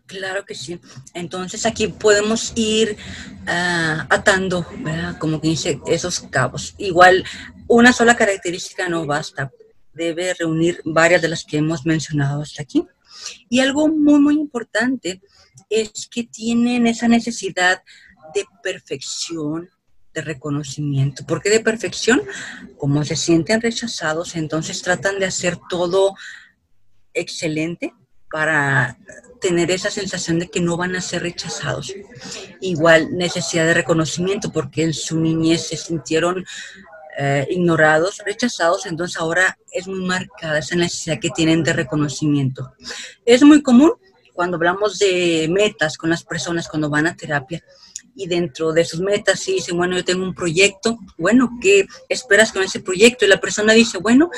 [0.06, 0.80] Claro que sí.
[1.14, 2.98] Entonces aquí podemos ir
[3.48, 5.18] uh, atando, ¿verdad?
[5.18, 6.76] como que dice, esos cabos.
[6.78, 7.24] Igual,
[7.68, 9.52] una sola característica no basta
[9.94, 12.86] debe reunir varias de las que hemos mencionado hasta aquí.
[13.50, 15.22] Y algo muy, muy importante
[15.70, 17.84] es que tienen esa necesidad
[18.34, 19.70] de perfección,
[20.14, 21.26] de reconocimiento.
[21.26, 22.22] ¿Por qué de perfección?
[22.78, 26.16] Como se sienten rechazados, entonces tratan de hacer todo
[27.14, 27.94] excelente
[28.32, 28.98] para
[29.40, 31.94] tener esa sensación de que no van a ser rechazados.
[32.62, 36.46] Igual necesidad de reconocimiento, porque en su niñez se sintieron
[37.20, 42.74] eh, ignorados, rechazados, entonces ahora es muy marcada esa necesidad que tienen de reconocimiento.
[43.24, 43.94] Es muy común
[44.34, 47.64] cuando hablamos de metas con las personas cuando van a terapia,
[48.16, 52.52] y dentro de sus metas sí dicen, bueno, yo tengo un proyecto, bueno, ¿qué esperas
[52.52, 53.26] con ese proyecto?
[53.26, 54.30] Y la persona dice, bueno,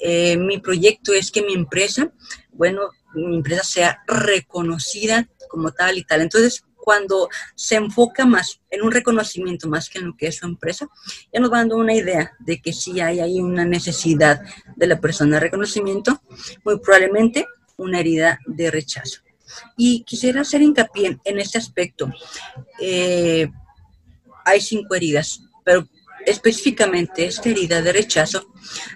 [0.00, 2.12] eh, mi proyecto es que mi empresa,
[2.52, 2.82] bueno,
[3.14, 6.22] mi empresa sea reconocida como tal y tal.
[6.22, 10.46] Entonces, cuando se enfoca más en un reconocimiento más que en lo que es su
[10.46, 10.86] empresa,
[11.32, 14.42] ya nos va dando una idea de que sí hay ahí una necesidad
[14.76, 16.20] de la persona de reconocimiento,
[16.64, 19.23] muy probablemente una herida de rechazo.
[19.76, 22.10] Y quisiera hacer hincapié en este aspecto.
[22.80, 23.48] Eh,
[24.44, 25.88] hay cinco heridas, pero
[26.26, 28.46] específicamente esta herida de rechazo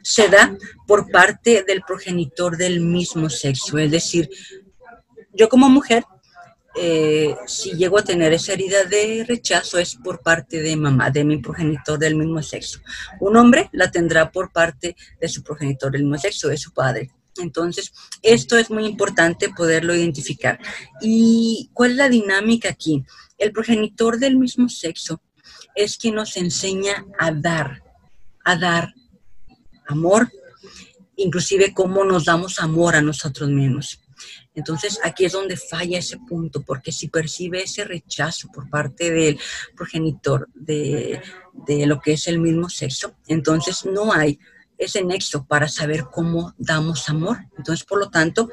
[0.03, 3.79] se da por parte del progenitor del mismo sexo.
[3.79, 4.29] Es decir,
[5.33, 6.05] yo como mujer,
[6.81, 11.25] eh, si llego a tener esa herida de rechazo es por parte de mamá, de
[11.25, 12.81] mi progenitor del mismo sexo.
[13.21, 17.11] Un hombre la tendrá por parte de su progenitor del mismo sexo, de su padre.
[17.39, 20.59] Entonces, esto es muy importante poderlo identificar.
[21.01, 23.05] ¿Y cuál es la dinámica aquí?
[23.37, 25.23] El progenitor del mismo sexo
[25.75, 27.83] es quien nos enseña a dar,
[28.45, 28.93] a dar
[29.87, 30.31] amor,
[31.17, 34.01] inclusive cómo nos damos amor a nosotros mismos.
[34.55, 39.39] Entonces aquí es donde falla ese punto, porque si percibe ese rechazo por parte del
[39.77, 41.23] progenitor de,
[41.67, 44.39] de lo que es el mismo sexo, entonces no hay
[44.79, 47.39] ese nexo para saber cómo damos amor.
[47.57, 48.49] Entonces, por lo tanto,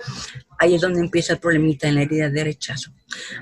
[0.59, 2.91] ahí es donde empieza el problemita en la herida de rechazo.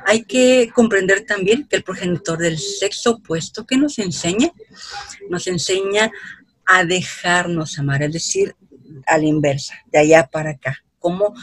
[0.06, 4.52] Hay que comprender también que el progenitor del sexo opuesto que nos enseña,
[5.30, 6.12] nos enseña
[6.66, 8.56] a dejarnos amar, es decir,
[9.08, 11.34] a la inversa, de allá para acá, cómo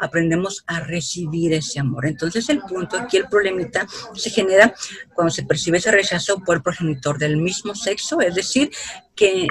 [0.00, 2.06] aprendemos a recibir ese amor.
[2.06, 4.74] Entonces el punto aquí, el problemita, se genera
[5.14, 8.70] cuando se percibe ese rechazo por el progenitor del mismo sexo, es decir,
[9.14, 9.46] que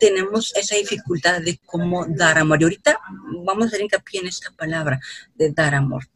[0.00, 2.60] tenemos esa dificultad de cómo dar amor.
[2.60, 2.98] Y ahorita
[3.44, 4.98] vamos a hacer hincapié en esta palabra
[5.36, 6.08] de dar amor.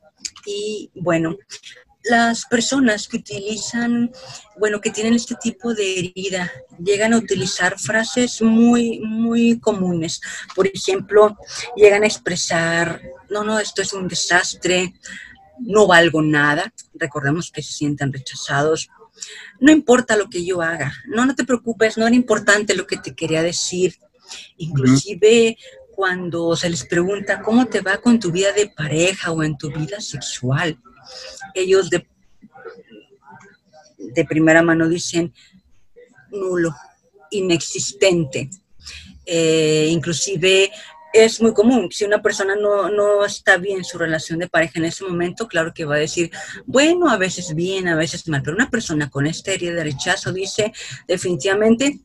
[0.46, 1.36] Y bueno,
[2.04, 4.10] las personas que utilizan,
[4.58, 10.20] bueno, que tienen este tipo de herida, llegan a utilizar frases muy, muy comunes.
[10.54, 11.36] Por ejemplo,
[11.76, 14.94] llegan a expresar, no, no, esto es un desastre,
[15.58, 16.72] no valgo nada.
[16.94, 18.88] Recordemos que se sienten rechazados
[19.60, 22.96] no importa lo que yo haga, no, no te preocupes, no era importante lo que
[22.96, 23.96] te quería decir.
[24.56, 25.56] Inclusive
[25.94, 29.70] cuando se les pregunta cómo te va con tu vida de pareja o en tu
[29.70, 30.78] vida sexual,
[31.54, 32.06] ellos de,
[33.98, 35.32] de primera mano dicen
[36.30, 36.74] nulo,
[37.30, 38.50] inexistente.
[39.26, 40.70] Eh, inclusive
[41.14, 41.88] es muy común.
[41.92, 45.72] Si una persona no, no, está bien su relación de pareja en ese momento, claro
[45.72, 46.32] que va a decir,
[46.66, 50.32] bueno, a veces bien, a veces mal, pero una persona con esta herida de rechazo
[50.32, 50.72] dice
[51.06, 52.00] definitivamente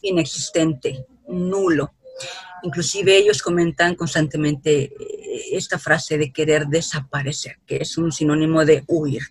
[0.00, 1.94] inexistente, nulo.
[2.62, 4.92] Inclusive ellos comentan constantemente eh,
[5.52, 9.22] esta frase de querer desaparecer, que es un sinónimo de huir.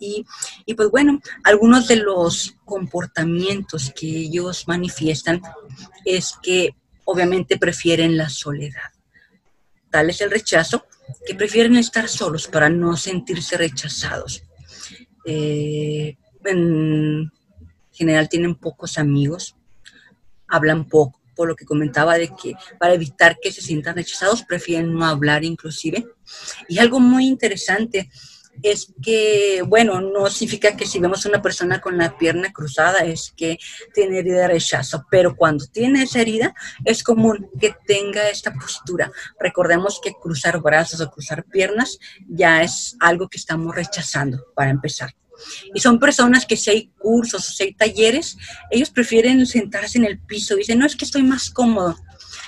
[0.00, 0.26] Y,
[0.66, 5.40] y, pues bueno, algunos de los comportamientos que ellos manifiestan
[6.04, 6.74] es que
[7.06, 8.92] obviamente prefieren la soledad.
[9.90, 10.84] Tal es el rechazo
[11.26, 14.42] que prefieren estar solos para no sentirse rechazados.
[15.24, 17.32] Eh, en
[17.92, 19.56] general tienen pocos amigos,
[20.48, 24.92] hablan poco, por lo que comentaba de que para evitar que se sientan rechazados prefieren
[24.92, 26.06] no hablar inclusive.
[26.68, 28.10] Y algo muy interesante
[28.62, 33.32] es que, bueno, no significa que si vemos una persona con la pierna cruzada es
[33.36, 33.58] que
[33.94, 39.10] tiene herida de rechazo, pero cuando tiene esa herida es común que tenga esta postura.
[39.38, 45.14] Recordemos que cruzar brazos o cruzar piernas ya es algo que estamos rechazando para empezar.
[45.74, 48.36] Y son personas que si hay cursos si hay talleres,
[48.70, 50.56] ellos prefieren sentarse en el piso.
[50.56, 51.96] Dicen, no es que estoy más cómodo.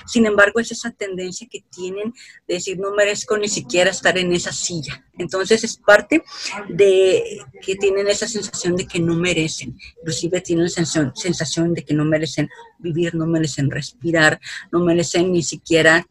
[0.06, 2.12] Sin embargo, es esa tendencia que tienen
[2.46, 5.04] de decir, no merezco ni siquiera estar en esa silla.
[5.18, 6.22] Entonces es parte
[6.68, 9.76] de que tienen esa sensación de que no merecen.
[10.00, 14.40] Inclusive tienen la sensación, sensación de que no merecen vivir, no merecen respirar,
[14.72, 16.06] no merecen ni siquiera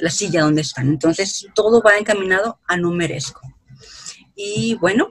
[0.00, 0.88] la silla donde están.
[0.88, 3.40] Entonces todo va encaminado a no merezco.
[4.34, 5.10] Y bueno,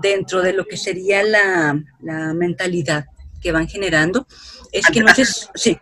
[0.00, 1.78] dentro de lo que sería la,
[2.34, 3.06] mentalidad
[3.40, 4.26] que van generando,
[4.70, 5.78] es que no sé, sí,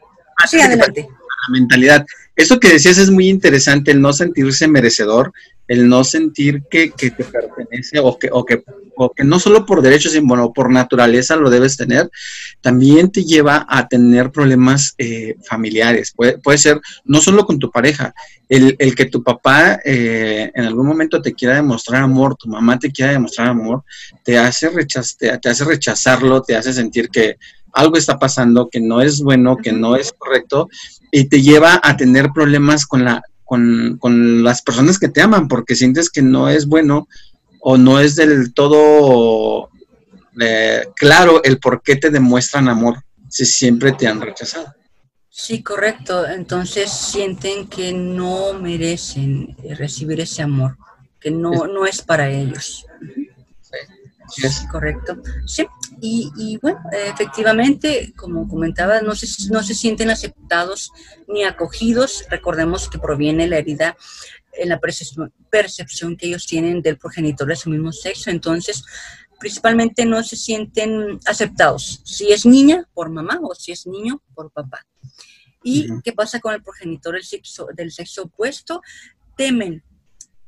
[0.49, 1.09] sí, adelante.
[1.09, 2.07] La mentalidad.
[2.37, 5.33] Eso que decías es muy interesante, el no sentirse merecedor,
[5.71, 8.65] el no sentir que, que te pertenece o que, o, que,
[8.97, 12.11] o que no solo por derechos, sino por naturaleza lo debes tener,
[12.61, 16.13] también te lleva a tener problemas eh, familiares.
[16.17, 18.13] Puede, puede, ser no solo con tu pareja,
[18.49, 22.79] el, el que tu papá eh, en algún momento te quiera demostrar amor, tu mamá
[22.79, 23.85] te quiera demostrar amor,
[24.25, 27.37] te hace, rechaz, te, te hace rechazarlo, te hace sentir que
[27.73, 30.69] algo está pasando, que no es bueno, que no es correcto,
[31.11, 35.49] y te lleva a tener problemas con la, con, con, las personas que te aman,
[35.49, 37.09] porque sientes que no es bueno
[37.61, 39.71] o no es del todo
[40.41, 44.75] eh, claro el por qué te demuestran amor si siempre te han rechazado.
[45.29, 46.27] Sí, correcto.
[46.27, 50.77] Entonces sienten que no merecen recibir ese amor,
[51.21, 52.85] que no, no es para ellos.
[54.71, 55.17] Correcto.
[55.47, 55.67] Sí,
[56.01, 60.93] y, bueno, efectivamente, como comentaba, no se, no se sienten aceptados
[61.29, 62.25] ni acogidos.
[62.31, 63.97] Recordemos que proviene la herida
[64.53, 68.31] en la percepción, percepción que ellos tienen del progenitor de su mismo sexo.
[68.31, 68.85] Entonces,
[69.39, 72.03] principalmente no se sienten aceptados.
[72.05, 74.87] Si es niña, por mamá, o si es niño, por papá.
[75.63, 78.81] ¿Y qué pasa con el progenitor del sexo, del sexo opuesto?
[79.37, 79.83] Temen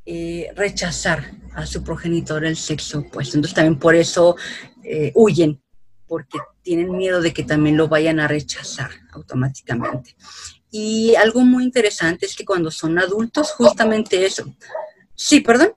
[0.04, 3.36] eh, rechazar a su progenitor del sexo opuesto.
[3.36, 4.36] Entonces también por eso
[4.82, 5.62] eh, huyen,
[6.06, 10.16] porque tienen miedo de que también lo vayan a rechazar automáticamente.
[10.70, 14.54] Y algo muy interesante es que cuando son adultos, justamente eso.
[15.14, 15.74] Sí, perdón.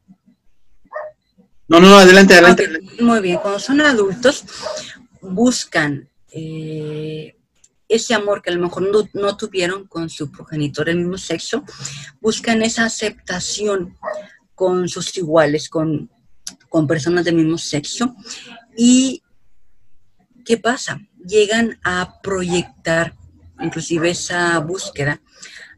[1.68, 2.68] No, no, adelante, adelante.
[3.02, 4.46] muy bien, cuando son adultos,
[5.22, 7.35] buscan eh,
[7.96, 11.64] ese amor que a lo mejor no, tuvieron con su progenitor del mismo sexo,
[12.22, 13.98] buscan esa aceptación
[14.54, 16.10] con sus iguales, con,
[16.70, 18.16] con personas del mismo sexo.
[18.78, 19.24] ¿Y
[20.46, 21.00] qué pasa?
[21.26, 23.16] Llegan a proyectar
[23.60, 25.22] inclusive esa búsqueda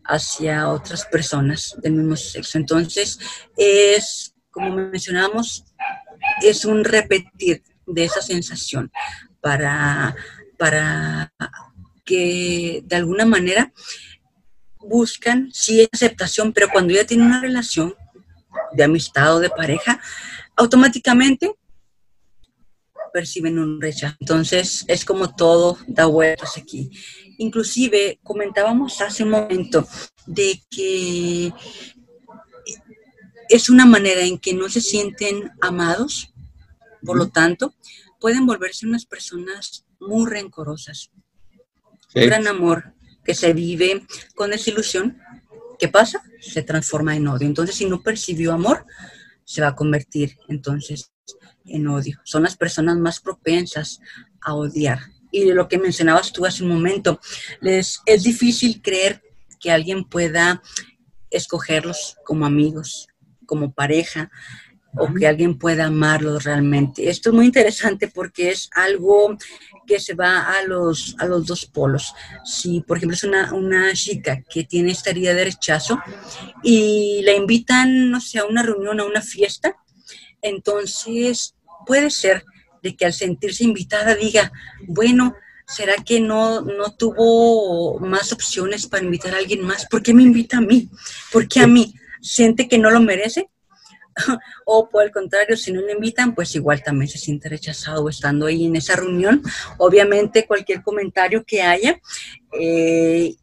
[0.03, 2.57] hacia otras personas del mismo sexo.
[2.57, 3.19] Entonces,
[3.55, 5.65] es, como mencionábamos,
[6.41, 8.91] es un repetir de esa sensación
[9.41, 10.15] para,
[10.57, 11.33] para
[12.07, 13.73] que de alguna manera
[14.79, 17.93] buscan, sí, aceptación, pero cuando ya tienen una relación
[18.71, 19.99] de amistad o de pareja,
[20.55, 21.53] automáticamente
[23.13, 24.15] perciben un rechazo.
[24.19, 26.89] Entonces, es como todo da vueltas aquí.
[27.37, 29.87] Inclusive, comentábamos hace un momento
[30.25, 31.51] de que
[33.49, 36.33] es una manera en que no se sienten amados,
[37.03, 37.73] por lo tanto,
[38.19, 41.11] pueden volverse unas personas muy rencorosas,
[42.17, 45.17] un gran amor que se vive con desilusión.
[45.77, 46.21] ¿Qué pasa?
[46.39, 47.47] Se transforma en odio.
[47.47, 48.85] Entonces, si no percibió amor,
[49.43, 51.11] se va a convertir entonces
[51.65, 52.19] en odio.
[52.23, 53.99] Son las personas más propensas
[54.41, 54.99] a odiar.
[55.31, 57.19] Y de lo que mencionabas tú hace un momento,
[57.59, 59.21] les, es difícil creer
[59.59, 60.61] que alguien pueda
[61.29, 63.07] escogerlos como amigos,
[63.45, 64.31] como pareja,
[64.95, 67.09] o que alguien pueda amarlos realmente.
[67.09, 69.37] Esto es muy interesante porque es algo
[69.87, 72.13] que se va a los, a los dos polos.
[72.43, 75.99] Si, por ejemplo, es una, una chica que tiene esta herida de rechazo
[76.61, 79.75] y la invitan, no sé, a una reunión, a una fiesta,
[80.41, 82.43] entonces puede ser
[82.83, 84.51] de que al sentirse invitada diga,
[84.87, 89.87] bueno, ¿será que no, no tuvo más opciones para invitar a alguien más?
[89.87, 90.89] ¿Por qué me invita a mí?
[91.31, 91.95] ¿Por qué a mí?
[92.21, 93.49] ¿Siente que no lo merece?
[94.65, 98.45] o por el contrario, si no le invitan, pues igual también se siente rechazado estando
[98.45, 99.41] ahí en esa reunión.
[99.77, 101.99] Obviamente cualquier comentario que haya
[102.59, 103.35] eh,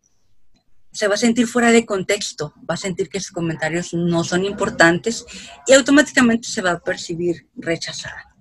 [0.93, 4.45] se va a sentir fuera de contexto, va a sentir que sus comentarios no son
[4.45, 5.25] importantes
[5.67, 8.34] y automáticamente se va a percibir rechazada.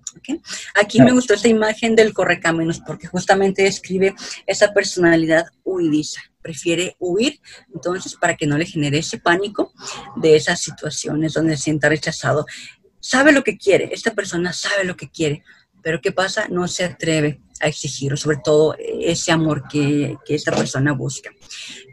[0.74, 4.14] Aquí me gustó esta imagen del correcaminos porque justamente describe
[4.46, 6.20] esa personalidad huidiza.
[6.42, 7.40] Prefiere huir,
[7.74, 9.72] entonces, para que no le genere ese pánico
[10.16, 12.46] de esas situaciones donde se sienta rechazado.
[13.00, 15.42] Sabe lo que quiere, esta persona sabe lo que quiere,
[15.82, 16.48] pero ¿qué pasa?
[16.48, 21.30] No se atreve a exigir, sobre todo ese amor que, que esta persona busca.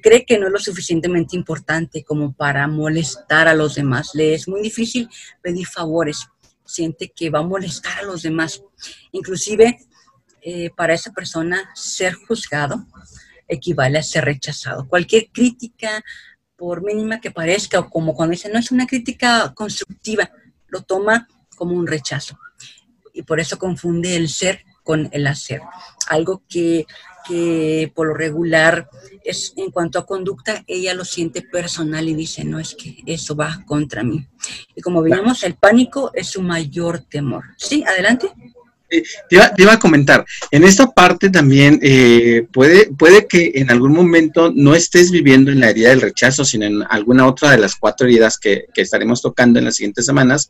[0.02, 4.12] Cree que no es lo suficientemente importante como para molestar a los demás.
[4.14, 5.10] Le es muy difícil
[5.42, 6.28] pedir favores
[6.72, 8.62] siente que va a molestar a los demás.
[9.12, 9.80] Inclusive,
[10.42, 12.86] eh, para esa persona, ser juzgado
[13.48, 14.88] equivale a ser rechazado.
[14.88, 16.04] Cualquier crítica,
[16.56, 20.32] por mínima que parezca, o como cuando dice, no es una crítica constructiva,
[20.68, 22.40] lo toma como un rechazo.
[23.14, 25.62] Y por eso confunde el ser con el hacer.
[26.08, 26.86] Algo que
[27.28, 28.90] que por lo regular
[29.24, 33.36] es en cuanto a conducta, ella lo siente personal y dice, no es que eso
[33.36, 34.26] va contra mí.
[34.76, 37.44] Y como vimos, el pánico es su mayor temor.
[37.58, 38.32] Sí, adelante.
[38.90, 44.52] te, iba, a comentar, en esta parte también eh, puede, puede que en algún momento
[44.54, 48.08] no estés viviendo en la herida del rechazo, sino en alguna otra de las cuatro
[48.08, 50.50] heridas que, que estaremos tocando en las siguientes semanas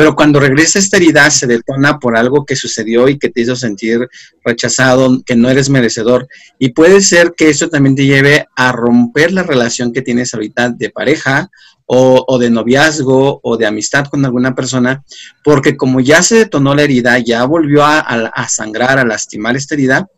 [0.00, 3.54] pero cuando regresa esta herida se detona por algo que sucedió y que te hizo
[3.54, 4.08] sentir
[4.42, 6.26] rechazado, que no eres merecedor.
[6.58, 10.70] Y puede ser que eso también te lleve a romper la relación que tienes ahorita
[10.70, 11.50] de pareja
[11.84, 15.04] o, de noviazgo o de amistad con alguna persona,
[15.44, 19.74] porque como ya se detonó la herida, ya volvió a, a sangrar, a lastimar esta
[19.74, 20.08] herida,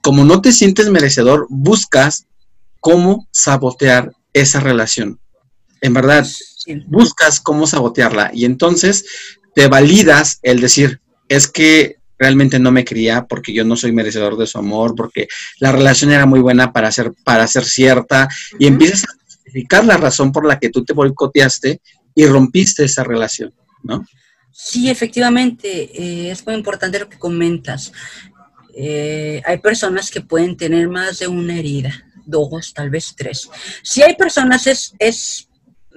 [0.00, 2.24] como no te sientes merecedor, buscas
[2.80, 5.20] cómo sabotear esa relación.
[5.82, 6.26] En verdad,
[6.86, 9.04] buscas cómo sabotearla y entonces
[9.54, 14.36] te validas el decir, es que realmente no me quería porque yo no soy merecedor
[14.36, 15.28] de su amor, porque
[15.60, 19.96] la relación era muy buena para ser, para ser cierta, y empiezas a justificar la
[19.96, 21.80] razón por la que tú te boicoteaste
[22.14, 24.04] y rompiste esa relación, ¿no?
[24.52, 27.92] Sí, efectivamente, eh, es muy importante lo que comentas.
[28.74, 33.48] Eh, hay personas que pueden tener más de una herida, dos, tal vez tres.
[33.82, 35.47] Si hay personas es, es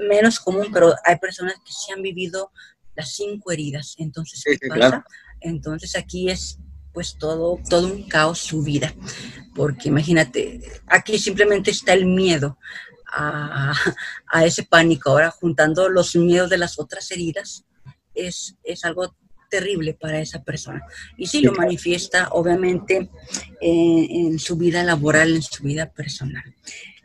[0.08, 2.52] menos común, pero hay personas que sí han vivido
[2.96, 3.96] las cinco heridas.
[3.98, 5.06] Entonces, ¿qué pasa?
[5.40, 6.60] Entonces aquí es
[6.94, 8.94] pues todo, todo un caos su vida,
[9.56, 12.58] porque imagínate, aquí simplemente está el miedo
[13.14, 13.74] a,
[14.28, 15.12] a ese pánico.
[15.12, 17.66] Ahora, juntando los miedos de las otras heridas,
[18.14, 19.16] es, es algo
[19.50, 20.82] terrible para esa persona.
[21.18, 23.10] Y sí lo manifiesta, obviamente,
[23.62, 26.44] eh, en su vida laboral, en su vida personal.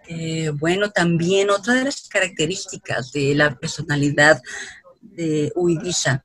[0.09, 4.41] Eh, bueno, también otra de las características de la personalidad
[5.01, 6.25] de Uidiza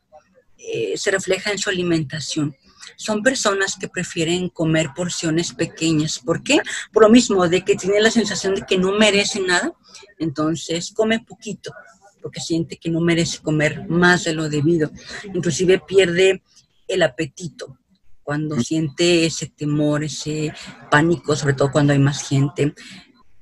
[0.58, 2.56] eh, se refleja en su alimentación.
[2.96, 6.20] Son personas que prefieren comer porciones pequeñas.
[6.20, 6.62] ¿Por qué?
[6.92, 9.74] Por lo mismo, de que tiene la sensación de que no merece nada,
[10.20, 11.74] entonces come poquito,
[12.22, 14.92] porque siente que no merece comer más de lo debido.
[15.34, 16.44] Inclusive pierde
[16.88, 17.78] el apetito
[18.24, 20.54] cuando siente ese temor, ese
[20.90, 22.74] pánico, sobre todo cuando hay más gente.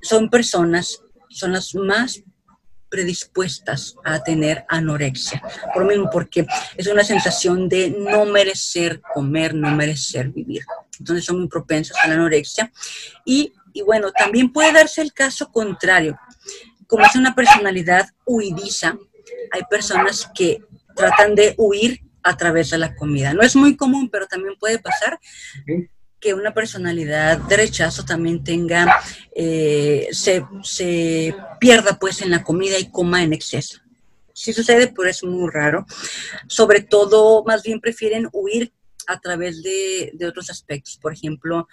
[0.00, 2.22] Son personas, son las más
[2.88, 5.40] predispuestas a tener anorexia.
[5.72, 6.46] Por lo mismo, porque
[6.76, 10.62] es una sensación de no merecer comer, no merecer vivir.
[10.98, 12.72] Entonces son muy propensas a la anorexia.
[13.24, 16.18] Y, y bueno, también puede darse el caso contrario,
[16.90, 18.98] como es una personalidad huidiza,
[19.52, 20.60] hay personas que
[20.96, 23.32] tratan de huir a través de la comida.
[23.32, 25.18] No es muy común, pero también puede pasar
[26.20, 29.00] que una personalidad de rechazo también tenga,
[29.34, 33.80] eh, se, se, pierda pues en la comida y coma en exceso.
[34.32, 35.86] Sí sucede, pero es muy raro.
[36.46, 38.72] Sobre todo, más bien prefieren huir
[39.06, 40.98] a través de, de otros aspectos.
[40.98, 41.68] Por ejemplo,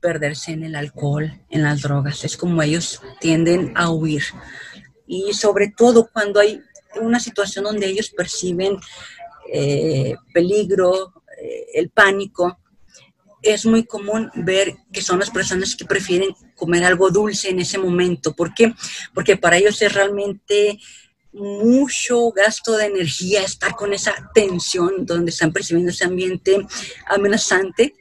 [0.00, 2.24] perderse en el alcohol, en las drogas.
[2.24, 4.22] Es como ellos tienden a huir.
[5.06, 6.62] Y sobre todo cuando hay
[7.00, 8.76] una situación donde ellos perciben
[9.52, 12.58] eh, peligro, eh, el pánico,
[13.52, 17.78] es muy común ver que son las personas que prefieren comer algo dulce en ese
[17.78, 18.34] momento.
[18.34, 18.74] ¿Por qué?
[19.14, 20.78] Porque para ellos es realmente
[21.32, 26.58] mucho gasto de energía estar con esa tensión donde están percibiendo ese ambiente
[27.06, 27.94] amenazante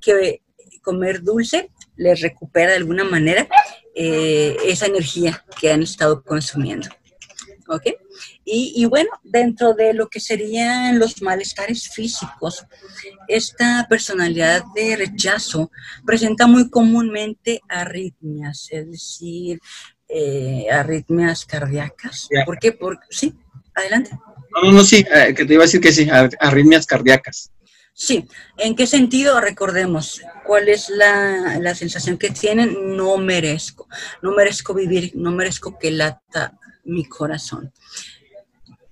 [0.00, 0.42] que
[0.82, 3.48] comer dulce les recupera de alguna manera
[3.94, 6.88] eh, esa energía que han estado consumiendo.
[7.68, 7.84] ¿Ok?
[8.44, 12.66] Y, y, bueno, dentro de lo que serían los malestares físicos,
[13.28, 15.70] esta personalidad de rechazo
[16.04, 19.60] presenta muy comúnmente arritmias, es decir,
[20.08, 22.28] eh, arritmias cardíacas.
[22.44, 22.72] ¿Por qué?
[22.72, 23.34] Porque, sí,
[23.74, 24.10] adelante.
[24.54, 26.08] No, no, no, sí, eh, que te iba a decir que sí,
[26.40, 27.50] arritmias cardíacas.
[27.94, 28.26] Sí,
[28.58, 29.40] ¿en qué sentido?
[29.40, 32.96] Recordemos, ¿cuál es la, la, sensación que tienen?
[32.96, 33.86] No merezco,
[34.22, 37.72] no merezco vivir, no merezco que lata mi corazón.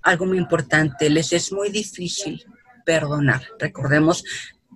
[0.03, 2.43] Algo muy importante, les es muy difícil
[2.85, 3.43] perdonar.
[3.59, 4.23] Recordemos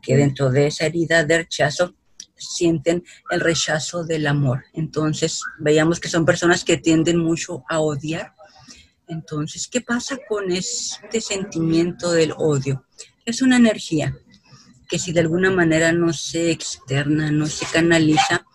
[0.02, 1.96] que dentro de esa herida de rechazo
[2.36, 4.64] sienten el rechazo del amor.
[4.74, 8.34] Entonces, veíamos que son personas que tienden mucho a odiar.
[9.08, 12.86] Entonces, ¿qué pasa con este sentimiento del odio?
[13.26, 14.16] es una energía
[14.88, 18.46] que si de alguna manera no se externa, no se canaliza,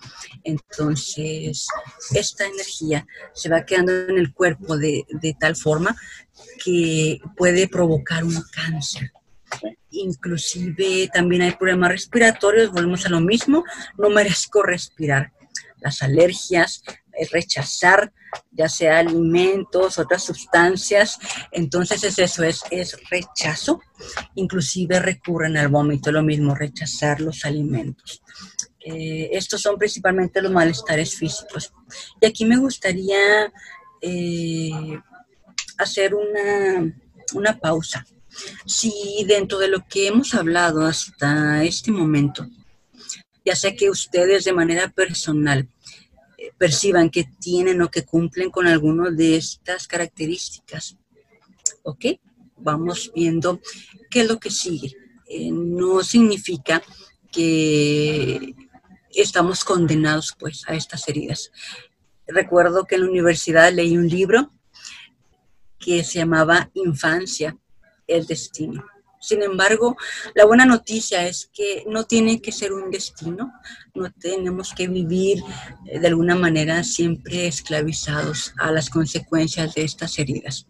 [0.44, 1.66] entonces
[2.14, 3.04] esta energía
[3.34, 5.96] se va quedando en el cuerpo de, de tal forma
[6.64, 9.12] que puede provocar un cáncer.
[9.90, 13.64] Inclusive también hay problemas respiratorios, volvemos a lo mismo,
[13.98, 15.32] no merezco respirar.
[15.80, 16.82] Las alergias,
[17.32, 18.12] rechazar
[18.50, 21.18] ya sea alimentos, otras sustancias.
[21.52, 23.80] Entonces es eso, es, es rechazo.
[24.34, 28.22] Inclusive recurren al vómito, lo mismo, rechazar los alimentos.
[28.84, 31.72] Eh, estos son principalmente los malestares físicos.
[32.20, 33.52] Y aquí me gustaría
[34.00, 35.00] eh,
[35.82, 36.94] hacer una,
[37.34, 38.06] una pausa.
[38.64, 42.46] Si dentro de lo que hemos hablado hasta este momento,
[43.44, 45.68] ya sea que ustedes de manera personal
[46.58, 50.96] perciban que tienen o que cumplen con alguna de estas características.
[51.82, 52.06] ¿Ok?
[52.56, 53.60] Vamos viendo
[54.10, 54.94] qué es lo que sigue.
[55.26, 56.82] Eh, no significa
[57.32, 58.54] que
[59.14, 61.50] estamos condenados pues a estas heridas.
[62.26, 64.50] Recuerdo que en la universidad leí un libro
[65.80, 67.56] que se llamaba Infancia,
[68.06, 68.84] el destino.
[69.20, 69.96] Sin embargo,
[70.34, 73.52] la buena noticia es que no tiene que ser un destino,
[73.94, 75.42] no tenemos que vivir
[75.86, 80.66] eh, de alguna manera siempre esclavizados a las consecuencias de estas heridas.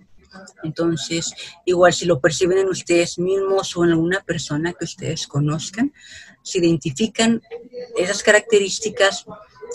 [0.65, 1.33] Entonces,
[1.65, 5.93] igual si lo perciben en ustedes mismos o en alguna persona que ustedes conozcan,
[6.43, 7.43] se identifican
[7.97, 9.27] esas características,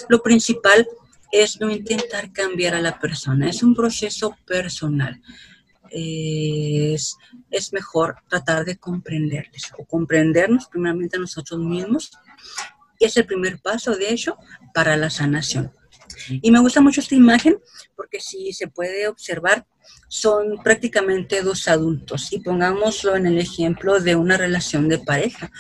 [0.10, 0.88] lo principal
[1.42, 5.22] es no intentar cambiar a la persona, es un proceso personal.
[5.92, 7.16] Es,
[7.52, 12.12] es, mejor tratar de comprenderles o comprendernos primeramente a nosotros mismos.
[13.00, 14.38] Y es el primer paso, de hecho,
[14.74, 15.72] para la sanación.
[16.30, 17.60] Y me gusta mucho esta imagen
[17.96, 19.66] porque si se puede observar,
[20.08, 22.32] son prácticamente dos adultos.
[22.32, 25.52] Y pongámoslo en el ejemplo de una relación de pareja.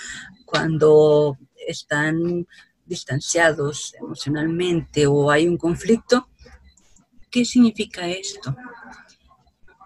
[0.45, 2.47] Cuando están
[2.86, 6.30] distanciados emocionalmente o hay un conflicto,
[7.30, 8.56] ¿qué significa esto?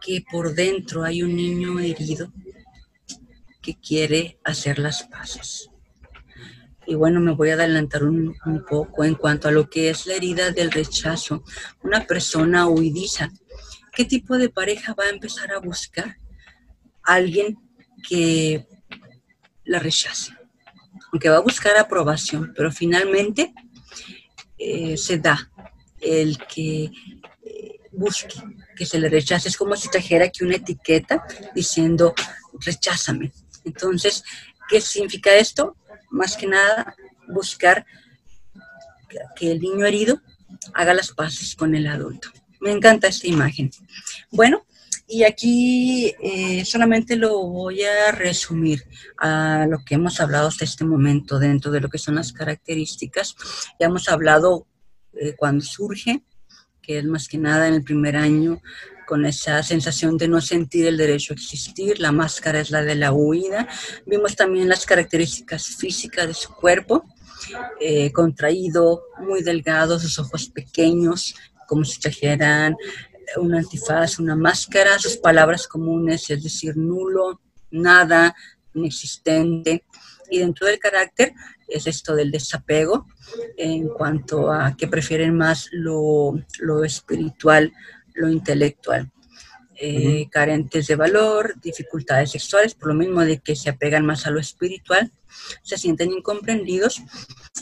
[0.01, 2.31] Que por dentro hay un niño herido
[3.61, 5.69] que quiere hacer las paces.
[6.85, 8.35] Y bueno, me voy a adelantar un,
[8.67, 11.43] poco en cuanto a lo que es la herida del rechazo.
[11.83, 13.31] Una persona huidiza,
[13.93, 16.17] ¿qué tipo de pareja va a empezar a buscar?
[17.03, 17.59] Alguien
[18.07, 18.67] que
[19.65, 20.38] la rechace
[21.11, 23.53] aunque va a buscar aprobación, pero finalmente
[24.57, 25.49] eh, se da
[25.99, 26.91] el que
[27.43, 28.35] eh, busque,
[28.75, 29.49] que se le rechace.
[29.49, 31.23] Es como si trajera aquí una etiqueta
[31.55, 32.13] diciendo,
[32.65, 33.31] recházame.
[33.65, 34.23] Entonces,
[34.69, 35.75] ¿qué significa esto?
[36.09, 36.95] Más que nada,
[37.27, 37.85] buscar
[39.35, 40.21] que el niño herido
[40.73, 42.29] haga las paces con el adulto.
[42.59, 43.71] Me encanta esta imagen.
[44.31, 44.65] Bueno,
[45.09, 48.83] y aquí eh, solamente lo voy a resumir
[49.17, 53.35] a lo que hemos hablado hasta este momento dentro de lo que son las características.
[53.79, 54.67] Ya hemos hablado
[55.13, 56.21] eh, cuando surge,
[56.79, 58.61] que es más que nada en el primer año,
[59.07, 61.99] con esa sensación de no sentir el derecho a existir.
[61.99, 63.67] La máscara es la de la huida.
[64.05, 67.03] Vimos también las características físicas de su cuerpo,
[67.81, 71.33] eh, contraído, muy delgado, sus ojos pequeños,
[71.67, 72.75] como si trajeran
[73.37, 78.35] un antifaz, una máscara, sus palabras comunes, es decir, nulo, nada,
[78.73, 79.85] inexistente.
[80.29, 81.33] Y dentro del carácter
[81.67, 83.07] es esto del desapego
[83.57, 86.33] en cuanto a que prefieren más lo,
[86.83, 87.73] espiritual,
[88.13, 89.11] lo intelectual.
[89.81, 94.29] Eh, carentes de valor, dificultades sexuales, por lo mismo de que se apegan más a
[94.29, 95.11] lo espiritual,
[95.63, 97.01] se sienten incomprendidos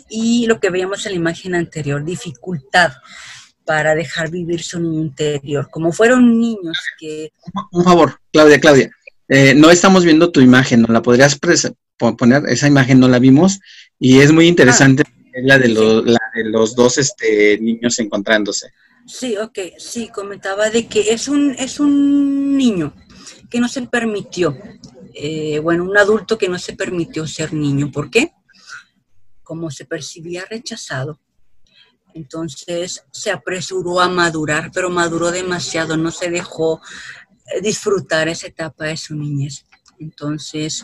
[0.09, 2.93] y lo que veíamos en la imagen anterior, dificultad
[3.67, 7.33] para dejar vivir su interior, como fueron niños que...
[7.73, 8.89] Un favor, Claudia, Claudia,
[9.27, 12.43] eh, no estamos viendo tu imagen, ¿no la podrías poner?
[12.47, 13.59] Esa imagen no la vimos
[13.99, 18.69] y es muy interesante ah, la, de los, la de los dos este, niños encontrándose.
[19.05, 22.93] Sí, ok, sí, comentaba de que es un, es un niño
[23.49, 24.57] que no se permitió,
[25.13, 27.91] eh, bueno, un adulto que no se permitió ser niño.
[27.91, 28.31] ¿Por qué?
[29.43, 31.19] Como se percibía rechazado,
[32.17, 36.81] entonces se apresuró a madurar, pero maduró demasiado, no se dejó
[37.53, 39.65] eh, disfrutar esa etapa de su niñez.
[39.99, 40.83] Entonces,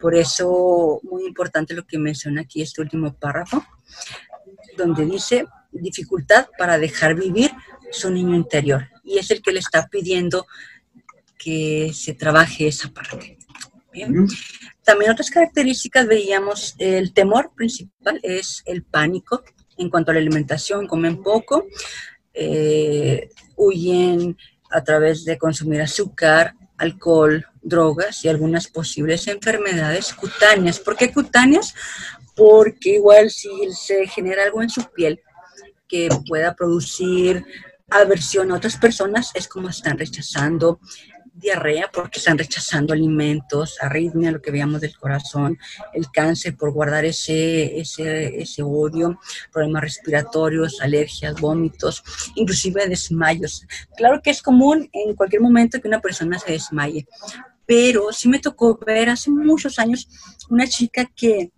[0.00, 3.64] por eso muy importante lo que menciona aquí este último párrafo,
[4.76, 7.50] donde dice dificultad para dejar vivir
[7.90, 8.88] su niño interior.
[9.04, 10.46] Y es el que le está pidiendo
[11.36, 13.38] que se trabaje esa parte.
[14.84, 19.42] También otras características veíamos, el temor principal es el pánico,
[19.78, 21.66] en cuanto a la alimentación, comen poco,
[22.34, 24.36] eh, huyen
[24.70, 30.78] a través de consumir azúcar, alcohol, drogas y algunas posibles enfermedades cutáneas.
[30.78, 31.74] ¿Por qué cutáneas?
[32.36, 35.20] Porque igual si se genera algo en su piel
[35.88, 37.44] que pueda producir
[37.90, 40.80] aversión a otras personas, es como están rechazando
[41.38, 45.58] diarrea porque están rechazando alimentos, arritmia, lo que veíamos del corazón,
[45.92, 49.18] el cáncer por guardar ese, ese, ese odio,
[49.52, 52.02] problemas respiratorios, alergias, vómitos,
[52.34, 53.66] inclusive desmayos.
[53.96, 57.06] Claro que es común en cualquier momento que una persona se desmaye,
[57.66, 60.08] pero sí me tocó ver hace muchos años
[60.48, 61.52] una chica que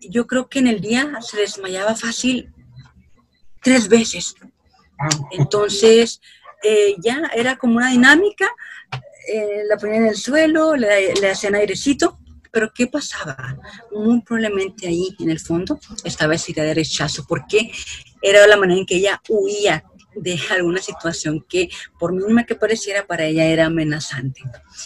[0.00, 2.52] yo creo que en el día se desmayaba fácil
[3.62, 4.34] tres veces.
[4.98, 5.08] Ah.
[5.30, 6.20] Entonces,
[6.62, 8.50] eh, ya era como una dinámica
[9.28, 12.18] eh, la ponían en el suelo, le, le, hacían airecito,
[12.50, 13.58] pero ¿qué pasaba?
[13.92, 17.70] Muy probablemente ahí en el fondo estaba esa idea de rechazo, porque
[18.22, 19.84] era la manera en que ella huía
[20.16, 21.68] de alguna situación que
[21.98, 24.40] por mínima que pareciera para ella era amenazante.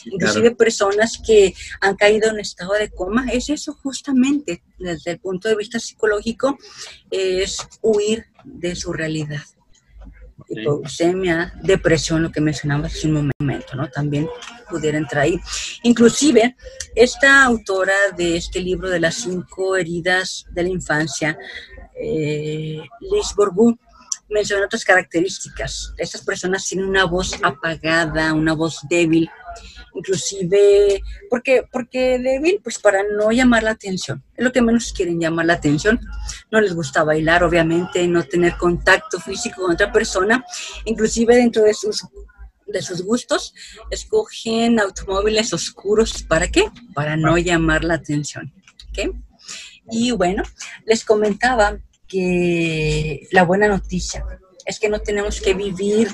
[0.06, 5.48] Inclusive personas que han caído en estado de coma, es eso justamente, desde el punto
[5.48, 6.56] de vista psicológico,
[7.10, 9.42] es huir de su realidad
[10.48, 13.88] hipoglucemia, depresión, lo que mencionamos hace un momento, ¿no?
[13.88, 14.28] También
[14.68, 15.40] pudiera entrar ahí.
[15.82, 16.56] Inclusive,
[16.94, 21.38] esta autora de este libro de las cinco heridas de la infancia,
[22.00, 23.78] eh, Liz Bourgoin,
[24.28, 25.94] mencionar otras características.
[25.96, 29.30] Estas personas tienen una voz apagada, una voz débil,
[29.98, 34.22] inclusive, porque, porque débil, pues para no llamar la atención.
[34.36, 36.00] Es lo que menos quieren llamar la atención.
[36.50, 40.44] No les gusta bailar, obviamente, no tener contacto físico con otra persona,
[40.84, 42.04] inclusive dentro de sus
[42.66, 43.54] de sus gustos,
[43.90, 46.22] escogen automóviles oscuros.
[46.22, 46.64] ¿Para qué?
[46.94, 48.52] Para no llamar la atención.
[49.90, 50.42] Y bueno,
[50.84, 54.24] les comentaba que la buena noticia
[54.66, 56.08] es que no tenemos que vivir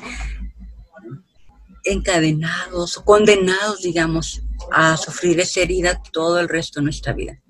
[1.84, 7.40] encadenados o condenados, digamos, a sufrir esa herida todo el resto de nuestra vida.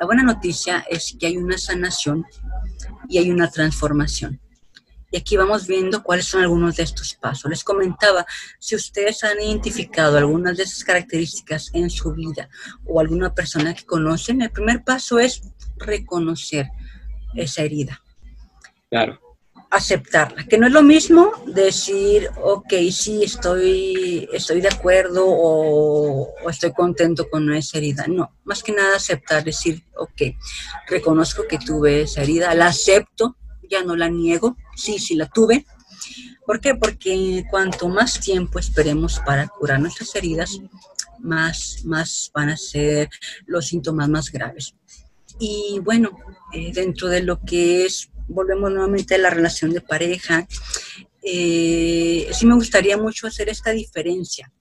[0.00, 2.24] La buena noticia es que hay una sanación
[3.08, 4.40] y hay una transformación.
[5.10, 7.50] Y aquí vamos viendo cuáles son algunos de estos pasos.
[7.50, 8.24] Les comentaba,
[8.58, 12.48] si ustedes han identificado algunas de esas características en su vida
[12.86, 15.42] o alguna persona que conocen, el primer paso es
[15.76, 16.70] reconocer
[17.34, 18.00] esa herida.
[18.88, 19.20] Claro.
[19.74, 26.72] Aceptarla, que no es lo mismo decir, ok, sí, estoy, estoy de acuerdo o, estoy
[26.72, 28.04] contento con esa herida.
[28.06, 30.36] No, más que nada aceptar, decir, ok,
[30.88, 33.36] reconozco que tuve esa herida, la acepto,
[33.70, 35.64] ya no la niego, sí, sí la tuve.
[36.44, 36.74] ¿Por qué?
[36.74, 40.60] Porque cuanto más tiempo esperemos para curar nuestras heridas,
[41.18, 43.08] más, más van a ser
[43.46, 44.74] los síntomas más graves.
[45.38, 46.10] Y bueno,
[46.52, 50.46] eh, dentro de lo que es, volvemos nuevamente a la relación de pareja,
[51.22, 54.52] eh, sí me gustaría mucho hacer esta diferencia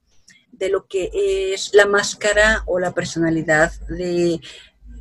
[0.51, 1.09] de lo que
[1.53, 4.39] es la máscara o la personalidad de eh,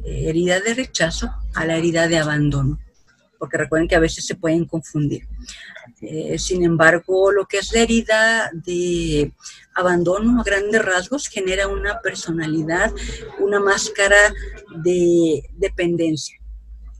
[0.05, 2.79] herida de rechazo a la herida de abandono,
[3.39, 5.27] porque recuerden que a veces se pueden confundir.
[6.39, 9.35] sin embargo, lo que es la herida de
[9.75, 12.91] abandono a grandes rasgos genera una personalidad,
[13.39, 14.33] una máscara
[14.83, 16.40] de dependencia.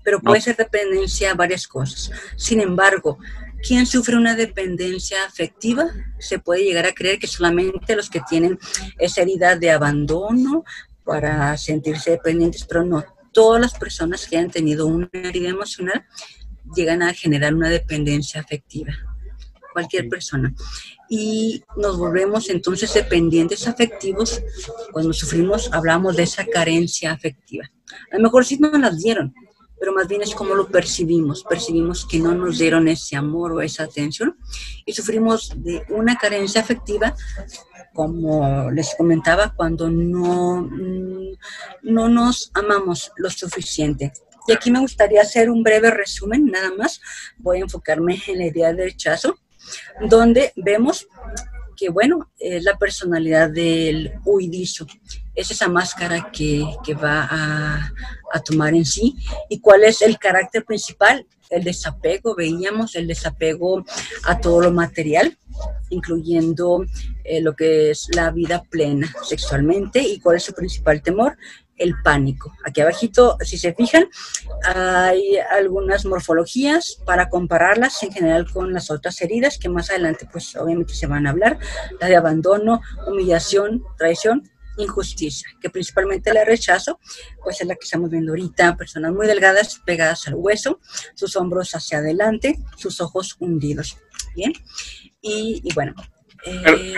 [0.03, 2.11] Pero puede ser dependencia a varias cosas.
[2.37, 3.19] Sin embargo,
[3.63, 8.59] quien sufre una dependencia afectiva se puede llegar a creer que solamente los que tienen
[8.99, 10.65] esa herida de abandono
[11.05, 13.05] para sentirse dependientes, pero no.
[13.33, 16.05] Todas las personas que han tenido una herida emocional
[16.75, 18.93] llegan a generar una dependencia afectiva.
[19.73, 20.53] Cualquier persona
[21.11, 24.41] y nos volvemos entonces dependientes afectivos.
[24.93, 27.69] Cuando sufrimos, hablamos de esa carencia afectiva.
[28.13, 29.35] A lo mejor sí nos las dieron,
[29.81, 31.43] pero más bien es como lo percibimos.
[31.43, 34.37] Percibimos que no nos dieron ese amor o esa atención
[34.85, 37.17] y sufrimos de una carencia afectiva,
[37.95, 40.71] como les comentaba, cuando no,
[41.83, 44.13] no nos amamos lo suficiente.
[44.47, 47.01] Y aquí me gustaría hacer un breve resumen, nada más.
[47.39, 49.39] Voy a enfocarme en la idea del rechazo
[50.01, 51.07] donde vemos
[51.77, 54.87] que, bueno, es la personalidad del huidizo,
[55.35, 57.93] es esa máscara que, va a,
[58.39, 59.17] tomar en sí.
[59.49, 61.27] ¿Y cuál es el carácter principal?
[61.49, 63.85] El desapego, veíamos el desapego
[64.25, 65.37] a todo lo material,
[65.89, 66.85] incluyendo
[67.25, 70.01] eh, lo que es la vida plena sexualmente.
[70.01, 71.37] ¿Y cuál es su principal temor?
[71.81, 72.55] el pánico.
[72.65, 74.09] Aquí abajito, si se fijan,
[74.63, 80.55] hay algunas morfologías para compararlas en general con las otras heridas que más adelante pues
[80.57, 81.59] obviamente se van a hablar,
[81.99, 84.49] la de abandono, humillación, traición,
[84.83, 86.99] injusticia, que principalmente la rechazo,
[87.43, 90.81] pues es la que estamos viendo ahorita, personas muy delgadas, pegadas al hueso,
[91.15, 93.99] sus hombros hacia adelante, sus ojos hundidos.
[94.35, 94.53] Bien,
[95.23, 95.95] y, bueno.
[96.47, 96.95] Eh,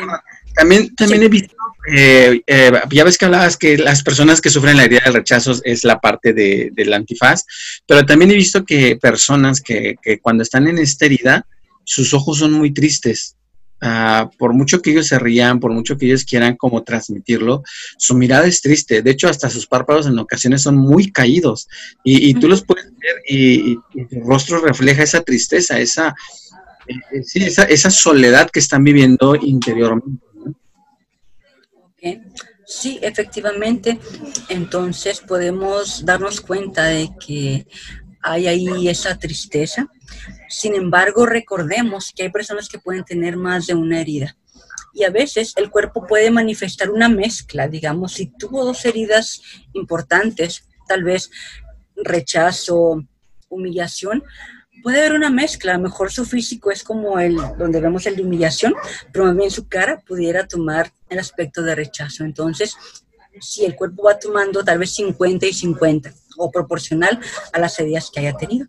[0.55, 1.55] también, también he visto,
[1.93, 5.61] eh, eh, ya ves que hablabas que las personas que sufren la herida del rechazo
[5.64, 7.45] es la parte de, del antifaz,
[7.87, 11.47] pero también he visto que personas que, que cuando están en esta herida,
[11.85, 13.37] sus ojos son muy tristes.
[13.85, 17.64] Ah, por mucho que ellos se rían, por mucho que ellos quieran como transmitirlo,
[17.99, 19.03] su mirada es triste.
[19.03, 21.68] De hecho, hasta sus párpados en ocasiones son muy caídos
[22.05, 26.14] y, tú los puedes ver y, y, tu rostro refleja esa tristeza, esa,
[26.87, 30.24] eh, sí, esa, esa soledad que están viviendo interiormente.
[32.64, 33.99] Sí, efectivamente.
[34.49, 37.66] Entonces podemos darnos cuenta de que
[38.23, 39.89] hay ahí esa tristeza.
[40.49, 44.37] Sin embargo, recordemos que hay personas que pueden tener más de una herida.
[44.95, 49.41] Y a veces el cuerpo puede manifestar una mezcla, digamos, si tuvo dos heridas
[49.73, 51.31] importantes, tal vez
[51.97, 53.03] rechazo,
[53.49, 54.23] humillación,
[54.83, 55.73] puede haber una mezcla.
[55.73, 58.75] A lo mejor su físico es como el donde vemos el de humillación,
[59.12, 62.25] pero más su cara pudiera tomar el aspecto de rechazo.
[62.25, 62.77] Entonces,
[63.41, 67.18] si el cuerpo va tomando tal vez 50 y 50 o proporcional
[67.53, 68.66] a las heridas que haya tenido.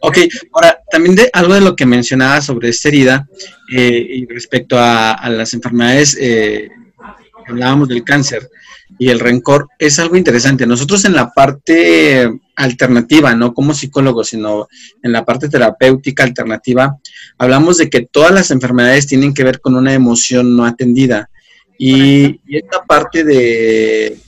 [0.00, 0.18] Ok,
[0.52, 3.28] ahora también de algo de lo que mencionaba sobre esta herida
[3.72, 6.68] eh, y respecto a, las enfermedades, eh,
[7.46, 8.48] hablábamos del cáncer
[8.98, 10.66] y el rencor, es algo interesante.
[10.66, 14.68] Nosotros en la parte alternativa, no como psicólogo, sino
[15.02, 16.98] en la parte terapéutica alternativa,
[17.38, 21.30] hablamos de que todas las enfermedades tienen que ver con una emoción no atendida.
[21.78, 24.18] Y, esta parte de,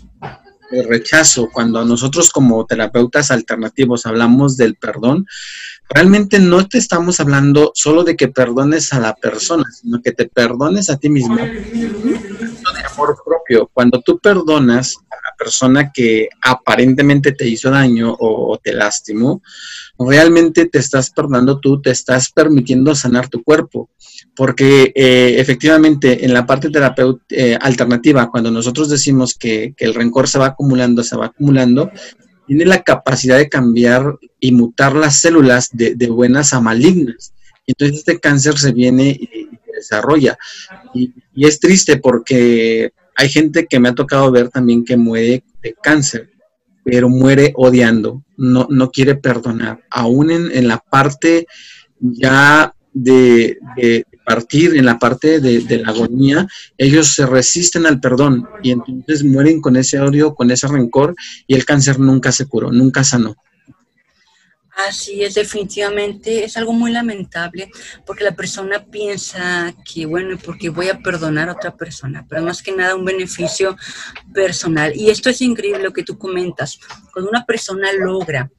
[0.82, 5.26] rechazo, cuando nosotros como terapeutas alternativos hablamos del perdón,
[5.88, 10.26] realmente no te estamos hablando solo de que perdones a la persona, sino que te
[10.26, 11.36] perdones a ti mismo.
[12.94, 13.70] Amor propio.
[13.72, 19.42] Cuando tú perdonas a la persona que aparentemente te hizo daño o, te lastimó,
[19.98, 23.90] realmente te estás perdonando tú, te estás permitiendo sanar tu cuerpo.
[24.36, 26.68] Porque eh, efectivamente en la parte
[27.30, 31.90] eh, alternativa, cuando nosotros decimos que, el rencor se va acumulando, se va acumulando,
[32.46, 37.32] tiene la capacidad de cambiar y mutar las células de, buenas a malignas.
[37.66, 40.36] Entonces este cáncer se viene y, desarrolla.
[40.94, 45.74] Y, es triste porque hay gente que me ha tocado ver también que muere de
[45.82, 46.30] cáncer,
[46.84, 49.82] pero muere odiando, no, no quiere perdonar.
[49.90, 51.46] Aún en, la parte
[52.00, 53.58] ya de,
[54.24, 56.46] partir en la parte de, la agonía,
[56.78, 61.14] ellos se resisten al perdón y entonces mueren con ese odio, con ese rencor
[61.46, 63.36] y el cáncer nunca se curó, nunca sanó.
[64.76, 67.70] Así es, definitivamente es algo muy lamentable
[68.04, 72.60] porque la persona piensa que, bueno, porque voy a perdonar a otra persona, pero más
[72.60, 73.76] que nada un beneficio
[74.32, 74.92] personal.
[74.96, 76.80] Y esto es increíble lo que tú comentas.
[77.12, 78.50] Cuando una persona logra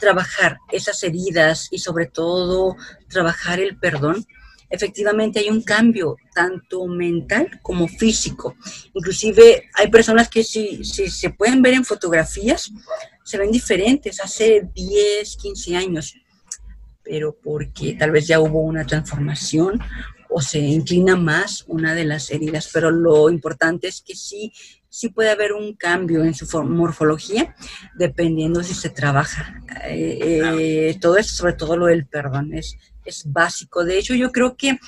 [0.00, 2.76] trabajar esas heridas y sobre todo
[3.08, 4.24] trabajar el perdón,
[4.72, 8.56] efectivamente hay un cambio tanto mental como físico.
[8.94, 12.72] Inclusive hay personas que si, si, se pueden ver en fotografías,
[13.22, 14.18] se ven diferentes.
[14.20, 16.14] Hace 10, 15 años,
[17.04, 19.78] pero porque tal vez ya hubo una transformación
[20.30, 24.52] o se inclina más una de las heridas, pero lo importante es que sí,
[24.88, 27.54] sí puede haber un cambio en su morfología
[27.94, 29.60] dependiendo si se trabaja.
[29.84, 33.84] Eh, eh, todo eso, sobre todo lo del perdón, es, es básico.
[33.84, 34.78] De hecho, yo creo que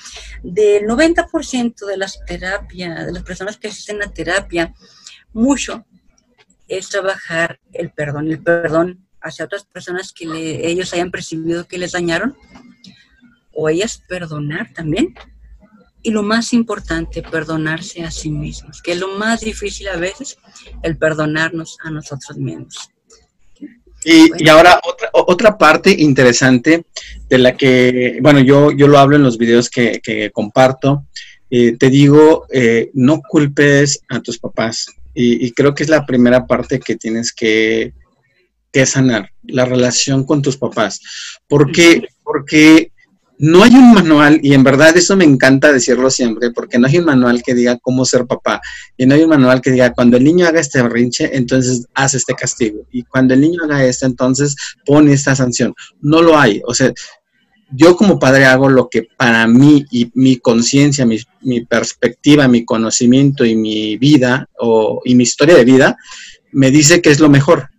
[0.43, 4.73] del 90% de las terapias, de las personas que asisten a terapia,
[5.33, 5.85] mucho
[6.67, 10.25] es trabajar el perdón, el perdón hacia otras personas que
[10.67, 12.37] ellos hayan percibido que les dañaron,
[13.51, 15.15] o ellas perdonar también.
[16.03, 20.37] Y lo más importante, perdonarse a sí mismos, que es lo más difícil a veces,
[20.83, 22.91] el perdonarnos a nosotros mismos.
[24.05, 26.85] Y, ahora otra, otra parte interesante
[27.27, 31.05] de la que, bueno, yo, yo lo hablo en los videos que, comparto,
[31.49, 34.85] eh, te digo, eh, no culpes a tus papás.
[35.15, 37.93] Y, creo que es la primera parte que tienes que,
[38.71, 40.99] que sanar, la relación con tus papás.
[41.47, 42.03] ¿Por qué?
[42.21, 42.91] Porque
[43.37, 46.99] no hay un manual, y en verdad eso me encanta decirlo siempre, porque no hay
[46.99, 48.61] un manual que diga cómo ser papá,
[48.97, 52.13] y no hay un manual que diga cuando el niño haga este berrinche, entonces haz
[52.13, 54.55] este castigo, y cuando el niño haga esto, entonces
[54.85, 55.73] pone esta sanción.
[56.01, 56.93] No lo hay, o sea,
[57.71, 62.63] yo como padre hago lo que para mí y mi conciencia, mi, mi, perspectiva, mi
[62.63, 65.97] conocimiento y mi vida o, y mi historia de vida
[66.51, 67.69] me dice que es lo mejor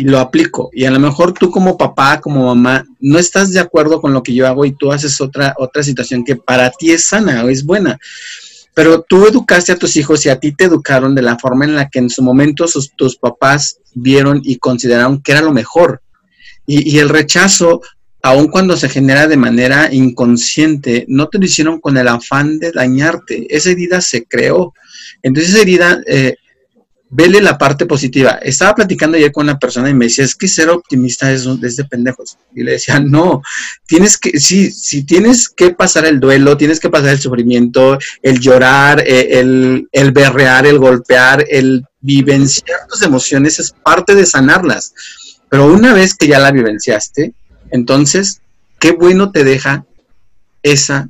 [0.00, 0.70] y lo aplico.
[0.72, 4.22] Y a lo mejor tú como papá, como mamá, no estás de acuerdo con lo
[4.22, 7.50] que yo hago y tú haces otra, otra situación que para ti es sana o
[7.50, 7.98] es buena.
[8.72, 11.74] Pero tú educaste a tus hijos y a ti te educaron de la forma en
[11.74, 12.64] la que en su momento
[12.96, 16.00] tus papás vieron y consideraron que era lo mejor.
[16.66, 17.82] Y, y el rechazo,
[18.22, 22.72] aun cuando se genera de manera inconsciente, no te lo hicieron con el afán de
[22.72, 23.54] dañarte.
[23.54, 24.72] Esa herida se creó.
[25.22, 26.36] Entonces esa herida eh,
[27.10, 28.38] vele la parte positiva.
[28.42, 31.84] Estaba platicando ayer con una persona y me decía, es que ser optimista es, de
[31.84, 32.38] pendejos.
[32.54, 33.42] Y le decía, no,
[33.86, 38.38] tienes que, sí, si tienes que pasar el duelo, tienes que pasar el sufrimiento, el
[38.38, 44.94] llorar, eh, el, el berrear, el golpear, el vivenciar tus emociones es parte de sanarlas.
[45.50, 47.34] Pero una vez que ya la vivenciaste,
[47.70, 48.40] entonces,
[48.78, 49.84] qué bueno te deja
[50.62, 51.08] esa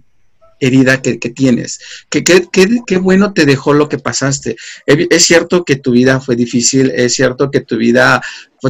[0.60, 1.80] herida que, tienes.
[2.08, 2.46] Qué, qué,
[2.86, 4.56] qué, bueno te dejó lo que pasaste.
[4.86, 8.22] Es cierto que tu vida fue difícil, es cierto que tu vida,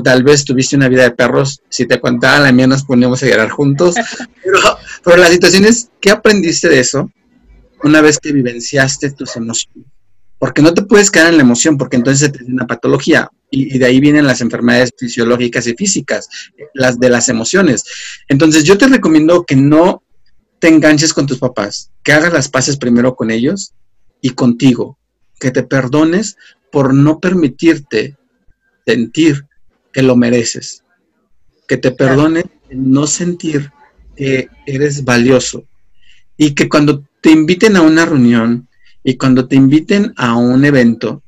[0.05, 3.26] tal vez tuviste una vida de perros, si te contaba la mía nos poníamos a
[3.26, 3.97] llorar juntos,
[4.45, 4.61] pero,
[5.05, 7.11] pero la situación es, ¿qué aprendiste de eso
[7.82, 9.86] una vez que vivenciaste tus emociones?
[10.38, 13.28] Porque no te puedes quedar en la emoción, porque entonces te una patología.
[13.51, 16.28] Y, y, de ahí vienen las enfermedades fisiológicas y físicas,
[16.72, 17.84] las de las emociones.
[18.26, 20.03] Entonces yo te recomiendo que no
[20.61, 23.73] te enganches con tus papás, que hagas las paces primero con ellos
[24.21, 24.99] y contigo,
[25.41, 26.37] que te perdones
[26.71, 28.17] por no permitirte
[28.87, 29.47] sentir
[29.93, 30.85] que lo mereces,
[31.67, 33.73] que te perdones no sentir
[34.17, 35.65] que eres valioso
[36.37, 38.69] y que cuando te inviten a una reunión
[39.03, 41.23] y cuando te inviten a un evento,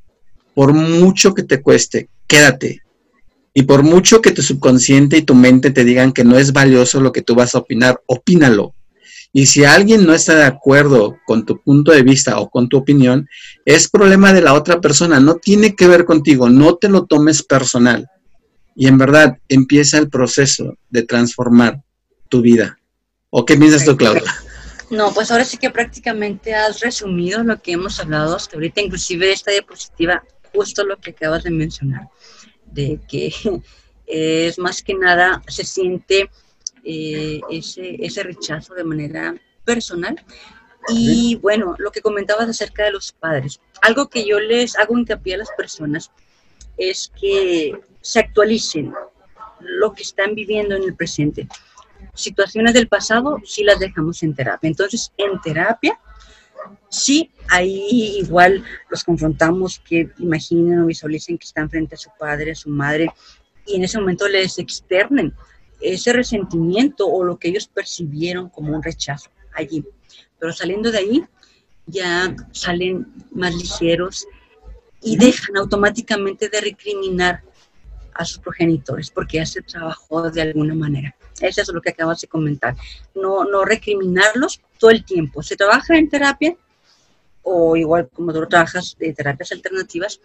[0.54, 2.80] por mucho que te cueste, quédate,
[3.54, 7.02] Y por mucho que tu subconsciente y tu mente te digan que no es valioso
[7.02, 8.74] lo que tú vas a opinar, opínalo.
[9.32, 12.76] Y si alguien no está de acuerdo con tu punto de vista o con tu
[12.76, 13.28] opinión,
[13.64, 17.42] es problema de la otra persona, no tiene que ver contigo, no te lo tomes
[17.42, 18.06] personal.
[18.74, 21.82] Y en verdad empieza el proceso de transformar
[22.28, 22.78] tu vida.
[23.30, 24.22] ¿O qué piensas tú, Claudia?
[24.90, 29.32] No, pues ahora sí que prácticamente has resumido lo que hemos hablado hasta ahorita, inclusive
[29.32, 30.22] esta diapositiva,
[30.52, 32.08] justo lo que acabas de mencionar
[32.72, 33.32] de que
[34.06, 36.30] es más que nada se siente
[36.84, 40.22] eh, ese, ese rechazo de manera personal.
[40.88, 45.34] Y bueno, lo que comentabas acerca de los padres, algo que yo les hago hincapié
[45.34, 46.10] a las personas
[46.76, 48.92] es que se actualicen
[49.60, 51.46] lo que están viviendo en el presente.
[52.14, 54.68] Situaciones del pasado sí las dejamos en terapia.
[54.68, 55.98] Entonces, en terapia
[56.88, 62.52] Sí, ahí igual los confrontamos, que imaginen o visualicen que están frente a su padre,
[62.52, 63.08] a su madre,
[63.66, 65.32] y en ese momento les externen
[65.82, 69.84] ese resentimiento o lo que ellos percibieron como un rechazo allí.
[70.38, 71.24] Pero saliendo de ahí,
[71.86, 74.26] ya salen más ligeros
[75.02, 77.42] y dejan automáticamente de recriminar
[78.14, 81.14] a sus progenitores porque ya se trabajó de alguna manera.
[81.40, 82.76] Eso es lo que acabas de comentar.
[83.14, 85.42] No, no recriminarlos todo el tiempo.
[85.42, 86.56] Se trabaja en terapia
[87.42, 90.20] o igual como tú trabajas de terapias alternativas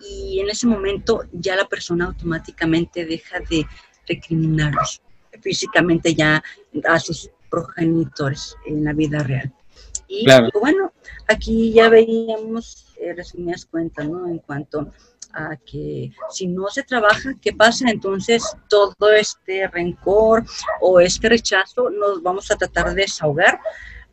[0.00, 3.66] y, en ese momento ya la persona automáticamente deja de
[4.10, 5.00] recriminarlos
[5.40, 6.42] físicamente ya
[6.84, 9.52] a sus progenitores en la vida real.
[10.08, 10.26] Y
[10.58, 10.92] bueno,
[11.28, 14.26] aquí ya veíamos eh, resumidas cuentas, ¿no?
[14.26, 14.90] En cuanto
[15.32, 17.88] a que si no se trabaja, ¿qué pasa?
[17.88, 20.44] Entonces todo este rencor
[20.80, 23.60] o este rechazo nos vamos a tratar de desahogar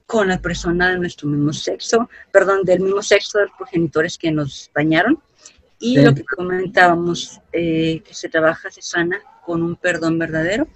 [0.06, 4.32] con la persona de nuestro mismo sexo, perdón, del mismo sexo de los progenitores que
[4.32, 5.22] nos dañaron.
[5.80, 10.68] Y lo que comentábamos, eh, que se trabaja, se sana con un perdón verdadero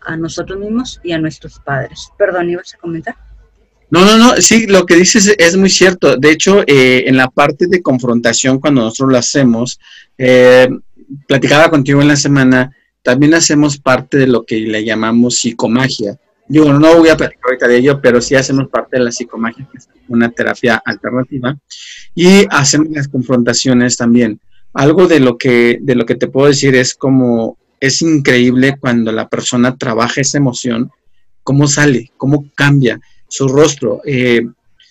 [0.00, 2.10] a nosotros mismos y a nuestros padres.
[2.18, 3.16] Perdón, ¿ibas a comentar?
[3.90, 6.16] No, no, no, sí, lo que dices es muy cierto.
[6.16, 9.78] De hecho, eh, en la parte de confrontación, cuando nosotros lo hacemos,
[10.18, 10.68] eh,
[11.26, 16.18] platicaba contigo en la semana, también hacemos parte de lo que le llamamos psicomagia.
[16.46, 19.66] Digo, no voy a platicar ahorita de ello, pero sí hacemos parte de la psicomagia,
[19.70, 21.56] que es una terapia alternativa,
[22.14, 24.40] y hacemos las confrontaciones también.
[24.74, 29.12] Algo de lo que, de lo que te puedo decir es como es increíble cuando
[29.12, 30.90] la persona trabaja esa emoción,
[31.42, 34.00] cómo sale, cómo cambia su rostro.
[34.04, 34.42] Eh,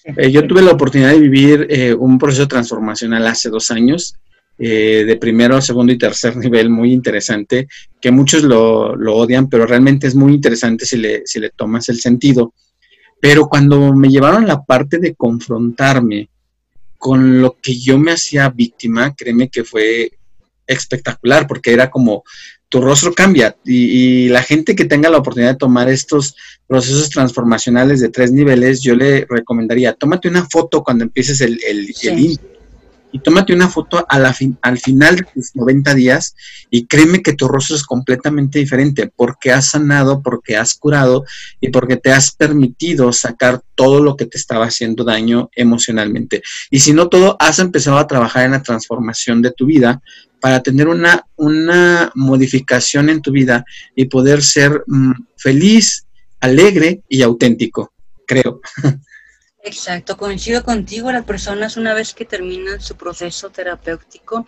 [0.06, 4.16] eh, yo tuve la oportunidad de vivir eh, un proceso transformacional hace dos años,
[4.58, 7.68] de primero, segundo y tercer nivel, muy interesante,
[8.00, 11.90] que muchos lo, lo, odian, pero realmente es muy interesante si le, si le tomas
[11.90, 12.54] el sentido.
[13.20, 16.30] Pero cuando me llevaron la parte de confrontarme
[16.98, 20.12] con lo que yo me hacía víctima, créeme que fue
[20.68, 22.24] espectacular, porque era como,
[22.74, 26.36] tu rostro cambia y, la gente que tenga la oportunidad de tomar estos
[26.66, 31.86] procesos transformacionales de tres niveles, yo le recomendaría, tómate una foto cuando empieces el, el,
[33.14, 36.36] y tómate una foto al final de tus 90 días
[36.72, 41.24] y créeme que tu rostro es completamente diferente porque has sanado, porque has curado
[41.62, 46.42] y porque te has permitido sacar todo lo que te estaba haciendo daño emocionalmente.
[46.72, 50.02] Y si no todo, has empezado a trabajar en la transformación de tu vida
[50.42, 53.64] para tener una, una modificación en tu vida
[53.96, 56.08] y poder ser mm, feliz,
[56.40, 57.94] alegre y auténtico,
[58.26, 58.60] creo.
[59.66, 64.46] Exacto, coincido contigo, las personas una vez que terminan su proceso terapéutico,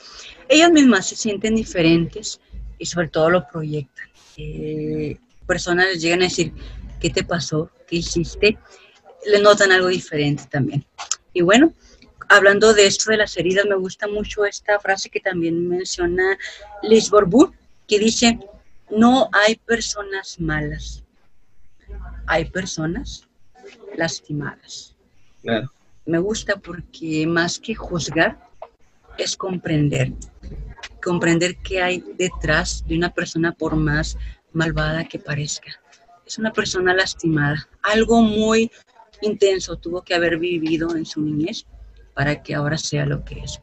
[0.49, 2.41] ellas mismas se sienten diferentes
[2.77, 4.09] y sobre todo lo proyectan.
[4.35, 6.51] Eh, personas les llegan a decir,
[6.99, 7.71] ¿qué te pasó?
[7.87, 8.57] ¿Qué hiciste?
[9.25, 10.85] Le notan algo diferente también.
[11.31, 11.73] Y bueno,
[12.27, 16.37] hablando de esto de las heridas, me gusta mucho esta frase que también menciona
[16.83, 17.53] Liz Borbur,
[17.87, 18.37] que dice,
[18.89, 21.05] no hay personas malas,
[22.27, 23.25] hay personas
[23.95, 24.94] lastimadas.
[26.05, 28.39] Me gusta porque más que juzgar,
[29.17, 30.11] es comprender,
[31.01, 34.17] comprender qué hay detrás de una persona por más
[34.53, 35.71] malvada que parezca.
[36.25, 38.71] Es una persona lastimada, algo muy
[39.21, 41.65] intenso tuvo que haber vivido en su niñez
[42.13, 43.61] para que ahora sea lo que es.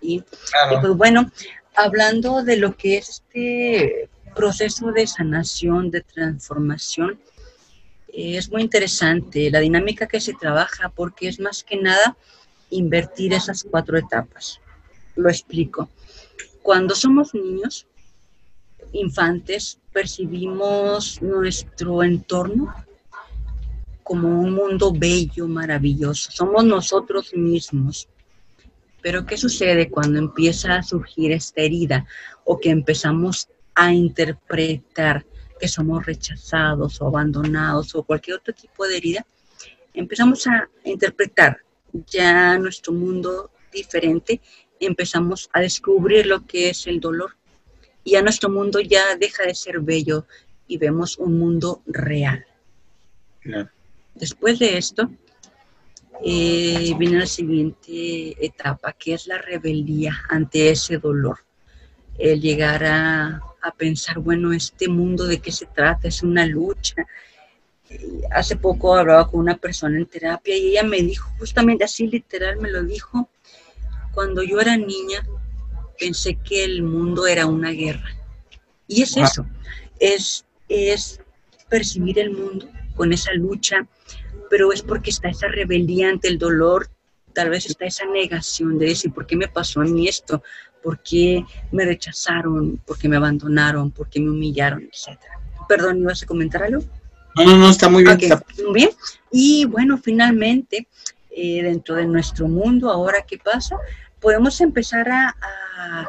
[0.00, 0.22] Y,
[0.80, 1.30] pues bueno,
[1.76, 7.20] hablando de lo que es este proceso de sanación, de transformación,
[8.12, 12.16] es muy interesante la dinámica que se trabaja porque es más que nada
[12.70, 14.60] invertir esas cuatro etapas.
[15.16, 15.88] Lo explico.
[16.62, 17.86] Cuando somos niños,
[18.92, 22.74] infantes, percibimos nuestro entorno
[24.02, 26.30] como un mundo bello, maravilloso.
[26.30, 28.08] Somos nosotros mismos.
[29.00, 32.06] Pero ¿qué sucede cuando empieza a surgir esta herida
[32.44, 35.24] o que empezamos a interpretar
[35.62, 39.24] que somos rechazados o abandonados o cualquier otro tipo de herida?
[39.94, 41.58] Empezamos a interpretar
[41.92, 44.40] ya nuestro mundo diferente,
[44.80, 47.36] empezamos a descubrir lo que es el dolor
[48.02, 50.26] y a nuestro mundo ya deja de ser bello
[50.66, 52.44] y vemos un mundo real.
[54.16, 55.12] Después de esto,
[56.24, 61.38] eh, viene la siguiente etapa, que es la rebeldía ante ese dolor.
[62.18, 67.06] El llegar a, pensar, bueno, este mundo de qué se trata, es una lucha.
[68.30, 72.56] hace poco hablaba con una persona en terapia y ella me dijo, justamente así literal
[72.58, 73.28] me lo dijo,
[74.12, 75.24] cuando yo era niña
[75.98, 78.16] pensé que el mundo era una guerra.
[78.88, 79.46] Y es eso,
[80.00, 81.20] es, es
[81.68, 83.86] percibir el mundo con esa lucha,
[84.50, 86.90] pero es porque está esa rebeldía ante el dolor,
[87.32, 90.42] tal vez está esa negación de decir, ¿por qué me pasó a mí esto?
[90.82, 92.78] ¿Por qué me rechazaron?
[92.78, 93.90] ¿Por qué me abandonaron?
[93.90, 94.88] ¿Por qué me humillaron?
[94.92, 95.38] Etcétera.
[95.68, 96.82] Perdón, ¿ibas a comentar algo?
[97.36, 98.18] No, no, está muy bien.
[98.64, 98.90] muy bien.
[99.30, 100.88] Y bueno, finalmente,
[101.30, 103.76] eh, dentro de nuestro mundo, ahora qué pasa,
[104.20, 106.06] podemos empezar a, a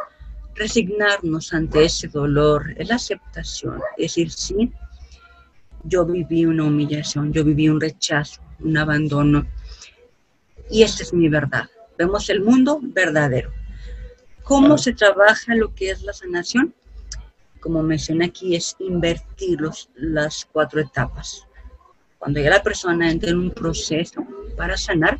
[0.55, 4.71] resignarnos ante ese dolor, es la aceptación, es decir, sí,
[5.83, 9.45] yo viví una humillación, yo viví un rechazo, un abandono.
[10.69, 11.69] Y esta es mi verdad.
[11.97, 13.51] Vemos el mundo verdadero.
[14.43, 16.73] ¿Cómo se trabaja lo que es la sanación?
[17.61, 19.59] Como mencioné aquí, es invertir
[19.95, 21.47] las cuatro etapas.
[22.19, 24.25] Cuando ya la persona entra en un proceso
[24.57, 25.19] para sanar,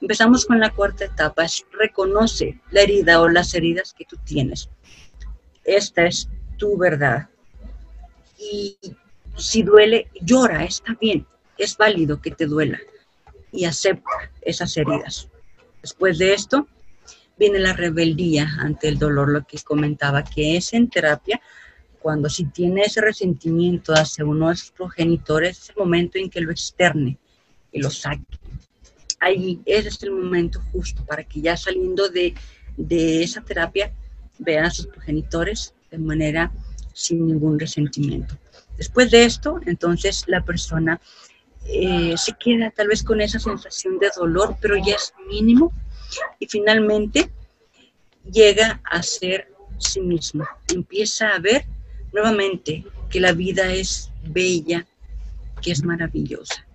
[0.00, 4.68] empezamos con la cuarta etapa, es reconoce la herida o las heridas que tú tienes.
[5.64, 7.28] Esta es tu verdad.
[8.38, 8.78] Y
[9.36, 11.26] si duele, llora, está bien,
[11.58, 12.78] es válido que te duela
[13.52, 15.28] y acepta esas heridas.
[15.82, 16.66] Después de esto,
[17.38, 21.40] viene la rebeldía ante el dolor, lo que comentaba, que es en terapia,
[22.00, 26.40] cuando si tiene ese resentimiento hacia uno de sus progenitores, es el momento en que
[26.40, 27.18] lo externe
[27.72, 28.38] y lo saque.
[29.20, 32.34] Ahí ese es el momento justo para que ya saliendo de,
[32.76, 33.90] de esa terapia
[34.38, 36.52] vean a sus progenitores de manera
[36.92, 38.36] sin ningún resentimiento.
[38.76, 41.00] Después de esto, entonces la persona
[41.66, 45.72] eh, se queda tal vez con esa sensación de dolor, pero ya es mínimo
[46.38, 47.30] y finalmente
[48.30, 49.48] llega a ser
[49.78, 50.46] sí mismo.
[50.72, 51.64] Empieza a ver
[52.12, 54.86] nuevamente que la vida es bella,
[55.62, 56.66] que es maravillosa.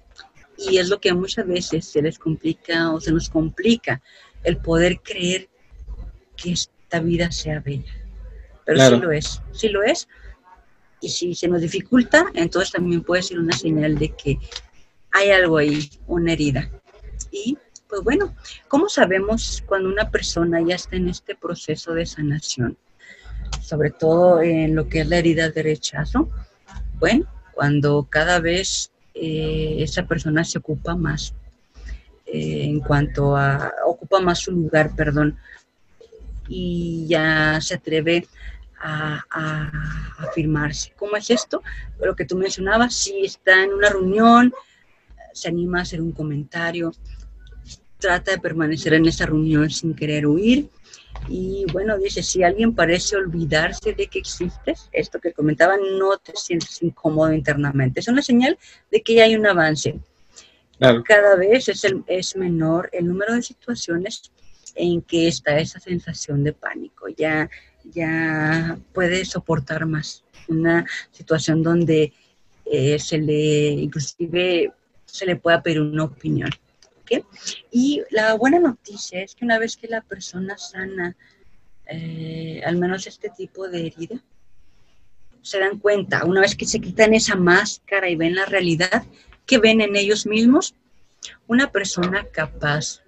[0.57, 4.01] Y es lo que muchas veces se les complica o se nos complica
[4.43, 5.49] el poder creer
[6.35, 7.93] que esta vida sea bella.
[8.65, 10.07] Pero sí lo es, sí lo es,
[11.01, 14.37] y si se nos dificulta, entonces también puede ser una señal de que
[15.11, 16.69] hay algo ahí, una herida.
[17.31, 17.57] Y
[17.89, 18.35] pues bueno,
[18.67, 22.77] ¿cómo sabemos cuando una persona ya está en este proceso de sanación?
[23.61, 26.29] Sobre todo en lo que es la herida de rechazo.
[26.99, 31.33] Bueno, cuando cada vez eh, esa persona se ocupa más
[32.27, 35.39] eh, en cuanto a, ocupa más su lugar, perdón,
[36.47, 38.27] y ya se atreve
[38.79, 39.71] a,
[40.19, 40.93] afirmarse.
[40.95, 41.63] ¿Cómo es esto?
[41.99, 44.53] Lo que tú mencionabas, si está en una reunión,
[45.33, 46.93] se anima a hacer un comentario,
[47.99, 50.69] trata de permanecer en esa reunión sin querer huir.
[51.27, 56.35] Y bueno, dice, si alguien parece olvidarse de que existes, esto que comentaba, no te
[56.35, 57.99] sientes incómodo internamente.
[57.99, 58.57] Es una señal
[58.89, 59.99] de que ya hay un avance.
[61.03, 64.31] Cada vez es, es menor el número de situaciones
[64.75, 67.09] en que está esa sensación de pánico.
[67.09, 67.49] Ya
[67.83, 70.23] ya puede soportar más.
[70.47, 72.13] Una situación donde
[72.65, 74.73] eh, se le, inclusive,
[75.05, 76.49] se le pueda pedir una opinión.
[77.71, 81.15] Y la buena noticia es que una vez que la persona sana,
[81.85, 84.21] eh, al menos este tipo de herida,
[85.41, 89.03] se dan cuenta, una vez que se quitan esa máscara y ven la realidad,
[89.45, 90.75] que ven en ellos mismos
[91.47, 93.01] una persona capaz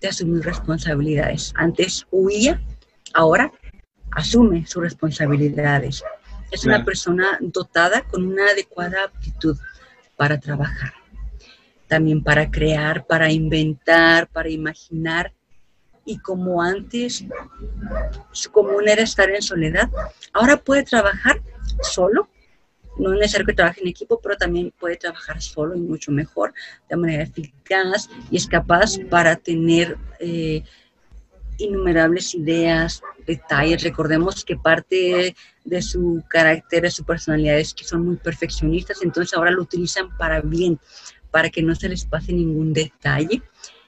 [0.00, 1.52] de asumir responsabilidades.
[1.56, 2.60] Antes huía,
[3.12, 3.52] ahora
[4.12, 6.02] asume sus responsabilidades.
[6.50, 9.56] Es una persona dotada con una adecuada aptitud
[10.16, 10.92] para trabajar,
[11.90, 15.34] también para crear, para inventar, para imaginar.
[16.04, 17.24] Y como antes
[18.30, 19.90] su común era estar en soledad,
[20.32, 21.42] ahora puede trabajar
[21.82, 22.28] solo.
[22.96, 26.54] No es necesario que trabaje en equipo, pero también puede trabajar solo y mucho mejor,
[26.88, 30.62] de manera eficaz y es capaz para tener eh,
[31.58, 33.82] innumerables ideas, detalles.
[33.82, 35.34] Recordemos que parte
[35.64, 40.16] de su carácter, de su personalidad es que son muy perfeccionistas, entonces ahora lo utilizan
[40.16, 40.78] para bien,
[41.30, 43.42] para que no se les pase ningún detalle.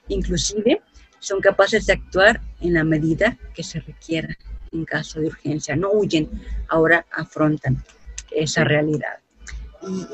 [0.07, 0.81] Inclusive
[1.19, 4.37] son capaces de actuar en la medida que se requiera
[4.71, 5.75] en caso de urgencia.
[5.75, 6.29] No huyen,
[6.67, 7.83] ahora afrontan
[8.31, 9.19] esa realidad.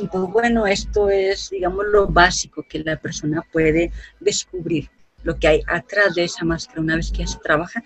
[0.01, 4.89] Y, pues bueno, esto es, digamos, lo básico que la persona puede descubrir,
[5.23, 7.83] lo que hay atrás de esa máscara una vez que se trabaja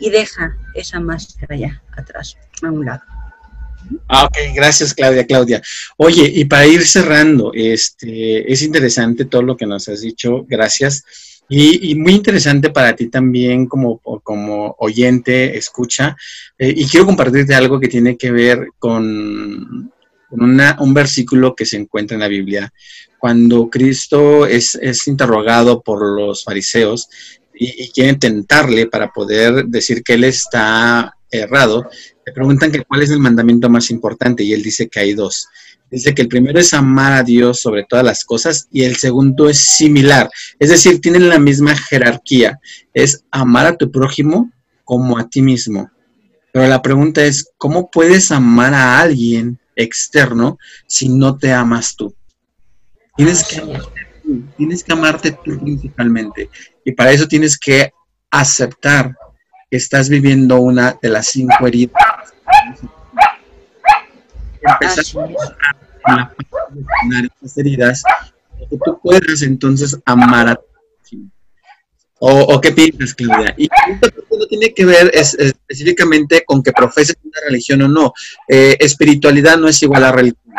[0.00, 3.02] y deja esa máscara ya atrás, a un lado.
[4.08, 5.62] Ah, ok, gracias Claudia, Claudia.
[5.96, 11.04] Oye, y para ir cerrando, este, es interesante todo lo que nos has dicho, gracias.
[11.48, 16.16] Y, muy interesante para ti también como, como oyente, escucha.
[16.58, 19.92] Eh, y quiero compartirte algo que tiene que ver con,
[20.30, 22.72] un versículo que se encuentra en la Biblia.
[23.18, 27.08] Cuando Cristo es, es interrogado por los fariseos
[27.54, 31.88] y, y, quieren tentarle para poder decir que él está errado,
[32.26, 35.48] le preguntan que cuál es el mandamiento más importante y él dice que hay dos.
[35.88, 39.48] Dice que el primero es amar a Dios sobre todas las cosas y el segundo
[39.48, 40.28] es similar.
[40.58, 42.58] Es decir, tienen la misma jerarquía.
[42.92, 44.50] Es amar a tu prójimo
[44.82, 45.88] como a ti mismo.
[46.52, 50.58] Pero la pregunta es, ¿cómo puedes amar a alguien externo
[50.88, 52.12] si no te amas tú?
[53.16, 53.62] Tienes que,
[54.56, 56.50] tienes que amarte tú principalmente.
[56.84, 57.92] Y para eso tienes que
[58.32, 59.14] aceptar
[59.70, 62.15] que estás viviendo una de las cinco heridas.
[64.62, 65.04] Empezar
[66.04, 66.32] a
[67.00, 68.02] sanar esas heridas,
[68.70, 70.60] que tú puedas entonces amar a
[71.08, 71.28] ti.
[72.18, 73.54] O, ¿O, qué piensas, Claudia?
[73.56, 78.12] Y esto no tiene que ver específicamente con que profeses una religión o no.
[78.48, 80.54] Eh, espiritualidad no es igual a religión.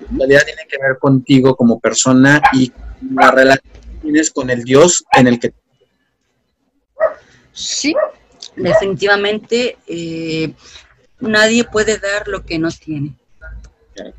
[0.00, 2.72] Espiritualidad tiene que ver contigo como persona y
[3.14, 5.52] la relación que tienes con el Dios en el que.
[7.52, 7.94] Sí,
[8.56, 10.52] definitivamente eh,
[11.28, 13.14] nadie puede dar lo que no tiene.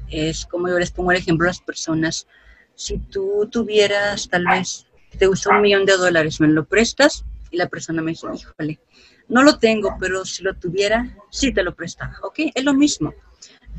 [0.10, 2.28] Es como yo les pongo el ejemplo a las personas.
[2.76, 4.86] Si tú tuvieras tal vez,
[5.18, 8.80] te gusta un millón de dólares, me lo prestas y la persona me dice, híjole,
[9.28, 12.18] no lo tengo, pero si lo tuviera, sí te lo prestaba.
[12.24, 12.40] ¿Ok?
[12.54, 13.14] Es lo mismo.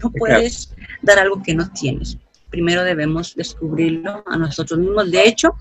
[0.02, 2.18] No puedes dar algo que no tienes.
[2.50, 5.10] Primero debemos descubrirlo a nosotros mismos.
[5.10, 5.56] De hecho,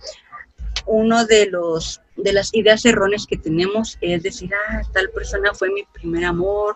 [0.86, 5.70] uno de los de las ideas erróneas que tenemos es decir, ah, tal persona fue
[5.70, 6.76] mi primer amor.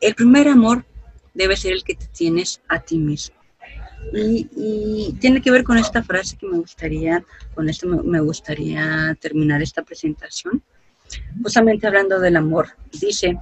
[0.00, 0.84] El primer amor
[1.34, 3.36] debe ser el que te tienes a ti mismo.
[4.12, 7.24] Y, tiene que ver con esta frase que me gustaría,
[7.54, 10.62] con esto me, gustaría terminar esta presentación,
[11.42, 12.70] justamente hablando del amor.
[12.92, 13.38] Dice,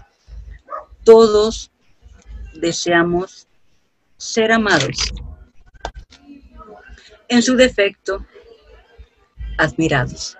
[1.04, 1.70] todos
[2.54, 3.46] deseamos
[4.16, 5.14] ser amados.
[7.28, 8.26] En su defecto,
[9.58, 10.36] admirados.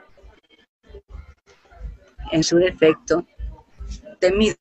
[2.32, 3.26] En su defecto,
[4.18, 4.58] temidos.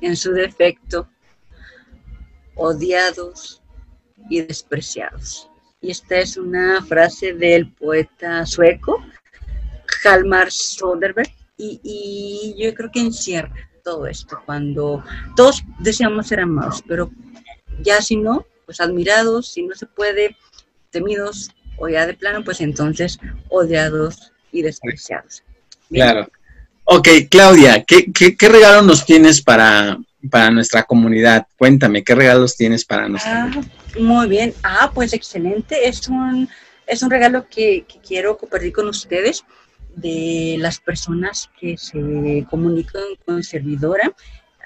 [0.00, 1.08] En su defecto,
[2.54, 3.62] odiados
[4.28, 5.48] y despreciados.
[5.80, 9.02] Y esta es una frase del poeta sueco,
[10.04, 13.52] Halmar Soderberg, y, yo creo que encierra
[13.84, 15.02] todo esto, cuando
[15.36, 17.10] todos deseamos ser amados, pero
[17.82, 20.36] ya si no, pues admirados, si no se puede,
[20.90, 25.42] temidos, o ya de plano, pues entonces odiados y despreciados.
[25.88, 26.30] Claro.
[26.92, 29.96] Ok, Claudia, ¿qué, qué, regalo nos tienes para,
[30.28, 31.46] para nuestra comunidad?
[31.56, 33.64] Cuéntame, ¿qué regalos tienes para nosotros?
[33.64, 34.52] Ah, muy bien.
[34.64, 35.86] Ah, pues excelente.
[35.86, 36.48] Es un,
[36.88, 39.44] es un regalo que, quiero compartir con ustedes
[39.94, 44.12] de las personas que se comunican con servidora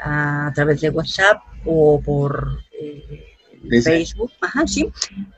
[0.02, 3.36] a, través de WhatsApp o por eh,
[3.82, 4.90] Facebook, ajá, sí.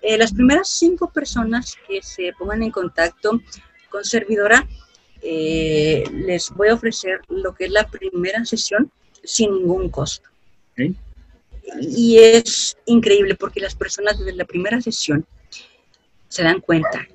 [0.02, 3.40] Eh, las primeras cinco personas que se pongan en contacto
[3.90, 4.64] con servidora,
[5.28, 8.92] eh, les voy a ofrecer lo que es la primera sesión
[9.24, 10.28] sin ningún costo.
[11.80, 15.26] Y es increíble porque las personas desde la primera sesión
[16.28, 17.08] se dan cuenta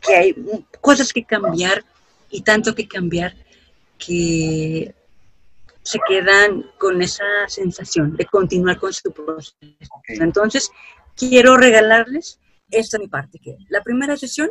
[0.00, 0.36] que hay
[0.80, 1.84] cosas que cambiar
[2.30, 3.34] y tanto que cambiar
[3.98, 4.94] que
[5.82, 9.56] se quedan con esa sensación de continuar con su proceso.
[10.06, 10.70] Entonces,
[11.16, 12.38] quiero regalarles
[12.70, 14.50] esto de mi parte, que la primera sesión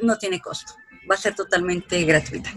[0.00, 0.74] no tiene costo,
[1.10, 2.50] va a ser totalmente gratuita.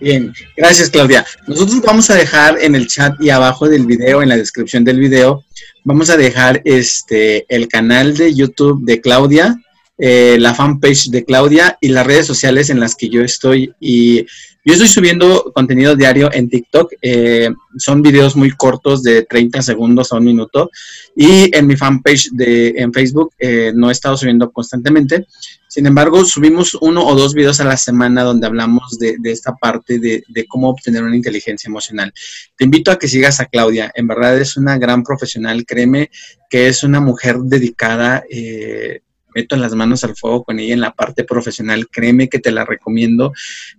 [0.00, 1.26] Bien, gracias Claudia.
[1.46, 4.98] Nosotros vamos a dejar en el chat y abajo del video, en la descripción del
[4.98, 5.44] video,
[5.84, 9.60] vamos a dejar este el canal de YouTube de Claudia,
[10.00, 13.72] eh, la fanpage de Claudia y las redes sociales en las que yo estoy.
[13.78, 14.24] Y
[14.64, 16.92] yo estoy subiendo contenido diario en TikTok.
[17.02, 20.70] Eh, son videos muy cortos de 30 segundos a un minuto.
[21.14, 25.26] Y en mi fanpage de, en Facebook eh, no he estado subiendo constantemente.
[25.68, 29.98] Sin embargo, subimos uno o dos videos a la semana donde hablamos de, esta parte
[29.98, 32.12] de, de, cómo obtener una inteligencia emocional.
[32.56, 33.92] Te invito a que sigas a Claudia.
[33.94, 35.64] En verdad es una gran profesional.
[35.66, 36.10] Créeme
[36.48, 38.24] que es una mujer dedicada.
[38.28, 39.00] Eh,
[39.34, 42.64] meto las manos al fuego con ella en la parte profesional, créeme que te la
[42.64, 43.32] recomiendo.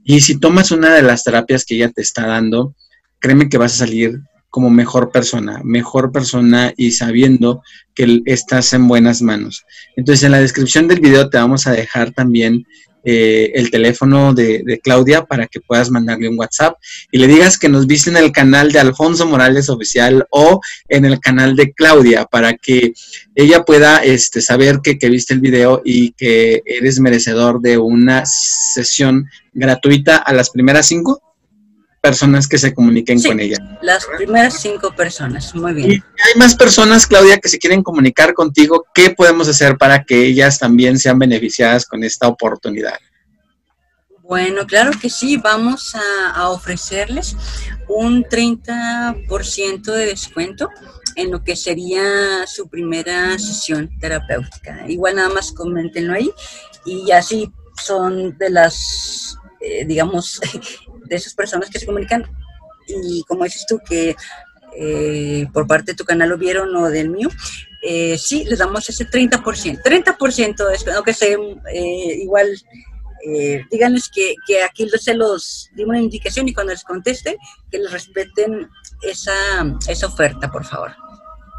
[0.03, 2.76] Y si tomas una de las terapias que ella te está dando,
[3.19, 7.64] créeme que vas a salir como mejor persona, mejor persona y sabiendo
[7.95, 9.65] que estás en buenas manos.
[9.95, 12.65] Entonces en la descripción del video te vamos a dejar también
[13.03, 16.76] eh, el teléfono de, Claudia para que puedas mandarle un WhatsApp
[17.11, 21.06] y le digas que nos viste en el canal de Alfonso Morales Oficial o en
[21.06, 22.94] el canal de Claudia para que
[23.36, 28.23] ella pueda este, saber que, que viste el video y que eres merecedor de una
[28.26, 31.22] sesión gratuita a las primeras cinco
[32.02, 33.57] personas que se comuniquen con ella.
[33.82, 35.91] Las primeras cinco personas, muy bien.
[35.91, 38.86] Y hay más personas, Claudia, que se quieren comunicar contigo.
[38.94, 42.98] ¿Qué podemos hacer para que ellas también sean beneficiadas con esta oportunidad?
[44.23, 47.36] Bueno, claro que sí, vamos a, ofrecerles
[47.88, 50.69] un 30% de descuento
[51.18, 54.86] en lo que sería su primera sesión terapéutica.
[54.88, 56.32] Igual nada más coméntenlo ahí
[56.86, 60.40] y así son de las, eh, digamos,
[61.12, 62.26] de esas personas que se comunican
[62.88, 64.16] y como dices tú que
[64.78, 67.30] eh, por parte de tu canal lo vieron o del mío,
[67.84, 71.38] eh, sí, les damos ese 30%, 30% aunque sea
[71.74, 72.48] eh, igual,
[73.26, 77.38] eh, díganles que, que, aquí se los dimos una indicación y cuando les conteste,
[77.70, 78.70] que les respeten
[79.02, 79.34] esa,
[79.88, 80.92] esa oferta, por favor.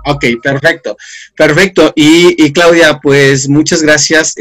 [0.06, 0.96] Ok, perfecto,
[1.36, 1.92] perfecto.
[1.94, 4.34] Y, Claudia, pues muchas gracias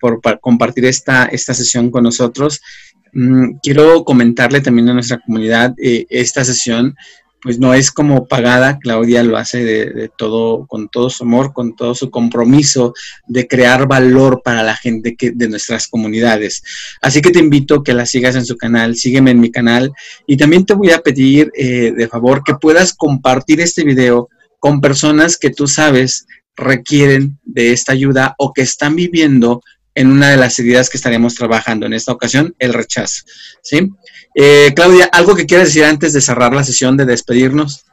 [0.00, 2.62] por, por, compartir esta, esta sesión con nosotros.
[3.18, 6.94] Mm, quiero comentarle también a nuestra comunidad, eh, esta sesión
[7.40, 11.76] pues no es como pagada, Claudia lo hace de, todo, con todo su amor, con
[11.76, 12.92] todo su compromiso
[13.26, 16.62] de crear valor para la gente de nuestras comunidades.
[17.00, 19.92] Así que te invito a que la sigas en su canal, sígueme en mi canal
[20.26, 24.28] y también te voy a pedir eh, de favor que puedas compartir este video
[24.58, 26.26] con personas que tú sabes
[26.56, 29.62] requieren de esta ayuda o que están viviendo
[29.96, 33.24] en una de las ideas que estaremos trabajando en esta ocasión, el rechazo.
[33.62, 33.90] ¿sí?
[34.34, 37.86] Eh, Claudia, ¿algo que quieras decir antes de cerrar la sesión, de despedirnos?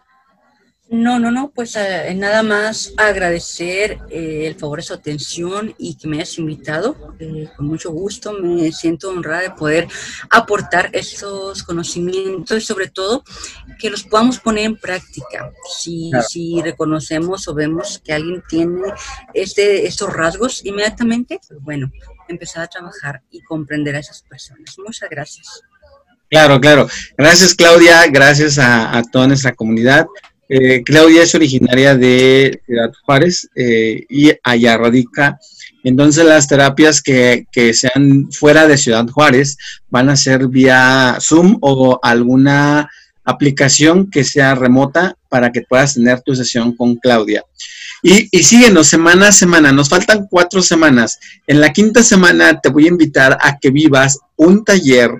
[0.93, 5.95] No, no, no, pues eh, nada más agradecer eh, el favor de su atención y
[5.95, 7.15] que me hayas invitado.
[7.17, 9.87] Eh, con mucho gusto me siento honrada de poder
[10.29, 13.23] aportar estos conocimientos y sobre todo
[13.79, 15.51] que los podamos poner en práctica.
[15.79, 18.93] Si, si reconocemos o vemos que alguien tiene
[19.33, 21.91] este, estos rasgos, inmediatamente, pues bueno,
[22.27, 24.77] empezar a trabajar y comprender a esas personas.
[24.77, 25.61] Muchas gracias.
[26.29, 26.87] Claro, claro.
[27.17, 30.05] Gracias Claudia, gracias a, a toda nuestra comunidad.
[30.49, 35.39] Eh, Claudia es originaria de Ciudad Juárez eh, y allá radica.
[35.83, 39.57] Entonces las terapias que, sean fuera de Ciudad Juárez
[39.89, 42.89] van a ser vía Zoom o alguna
[43.25, 47.43] aplicación que sea remota para que puedas tener tu sesión con Claudia.
[48.01, 51.19] Y, y, síguenos semana a semana, nos faltan cuatro semanas.
[51.47, 55.11] En la quinta semana te voy a invitar a que vivas un taller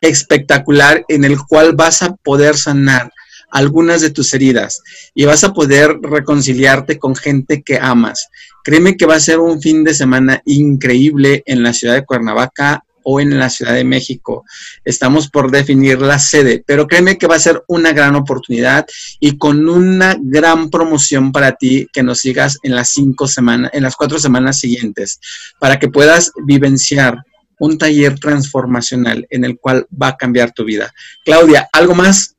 [0.00, 3.10] espectacular en el cual vas a poder sanar
[3.50, 4.82] algunas de tus heridas
[5.14, 8.28] y vas a poder reconciliarte con gente que amas.
[8.64, 12.84] Créeme que va a ser un fin de semana increíble en la ciudad de Cuernavaca
[13.02, 14.44] o en la Ciudad de México.
[14.84, 18.86] Estamos por definir la sede, pero créeme que va a ser una gran oportunidad
[19.18, 23.82] y con una gran promoción para ti que nos sigas en las cinco semanas, en
[23.82, 25.20] las cuatro semanas siguientes,
[25.58, 27.24] para que puedas vivenciar
[27.58, 30.92] un taller transformacional en el cual va a cambiar tu vida.
[31.24, 32.36] Claudia, ¿algo más?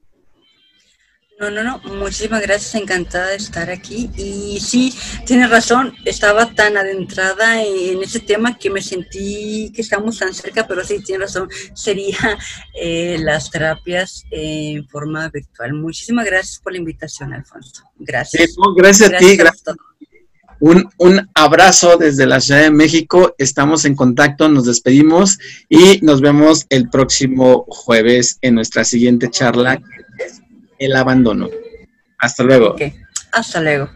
[1.42, 4.12] No, no, no, muchísimas gracias, encantada de estar aquí.
[4.16, 4.94] Y sí,
[5.26, 10.68] tienes razón, estaba tan adentrada en ese tema que me sentí que estamos tan cerca,
[10.68, 12.38] pero sí, tienes razón, sería
[12.80, 15.74] eh, las terapias en forma virtual.
[15.74, 17.86] Muchísimas gracias por la invitación, Alfonso.
[17.98, 18.54] Gracias.
[18.76, 19.76] gracias, a ti, gracias.
[20.60, 23.34] Un, un, abrazo desde la Ciudad de México.
[23.40, 25.40] Estamos en contacto, nos despedimos
[25.70, 29.82] y nos vemos el próximo jueves en nuestra siguiente charla
[30.82, 31.48] el abandono.
[32.18, 32.76] Hasta luego.
[33.32, 33.90] Hasta luego.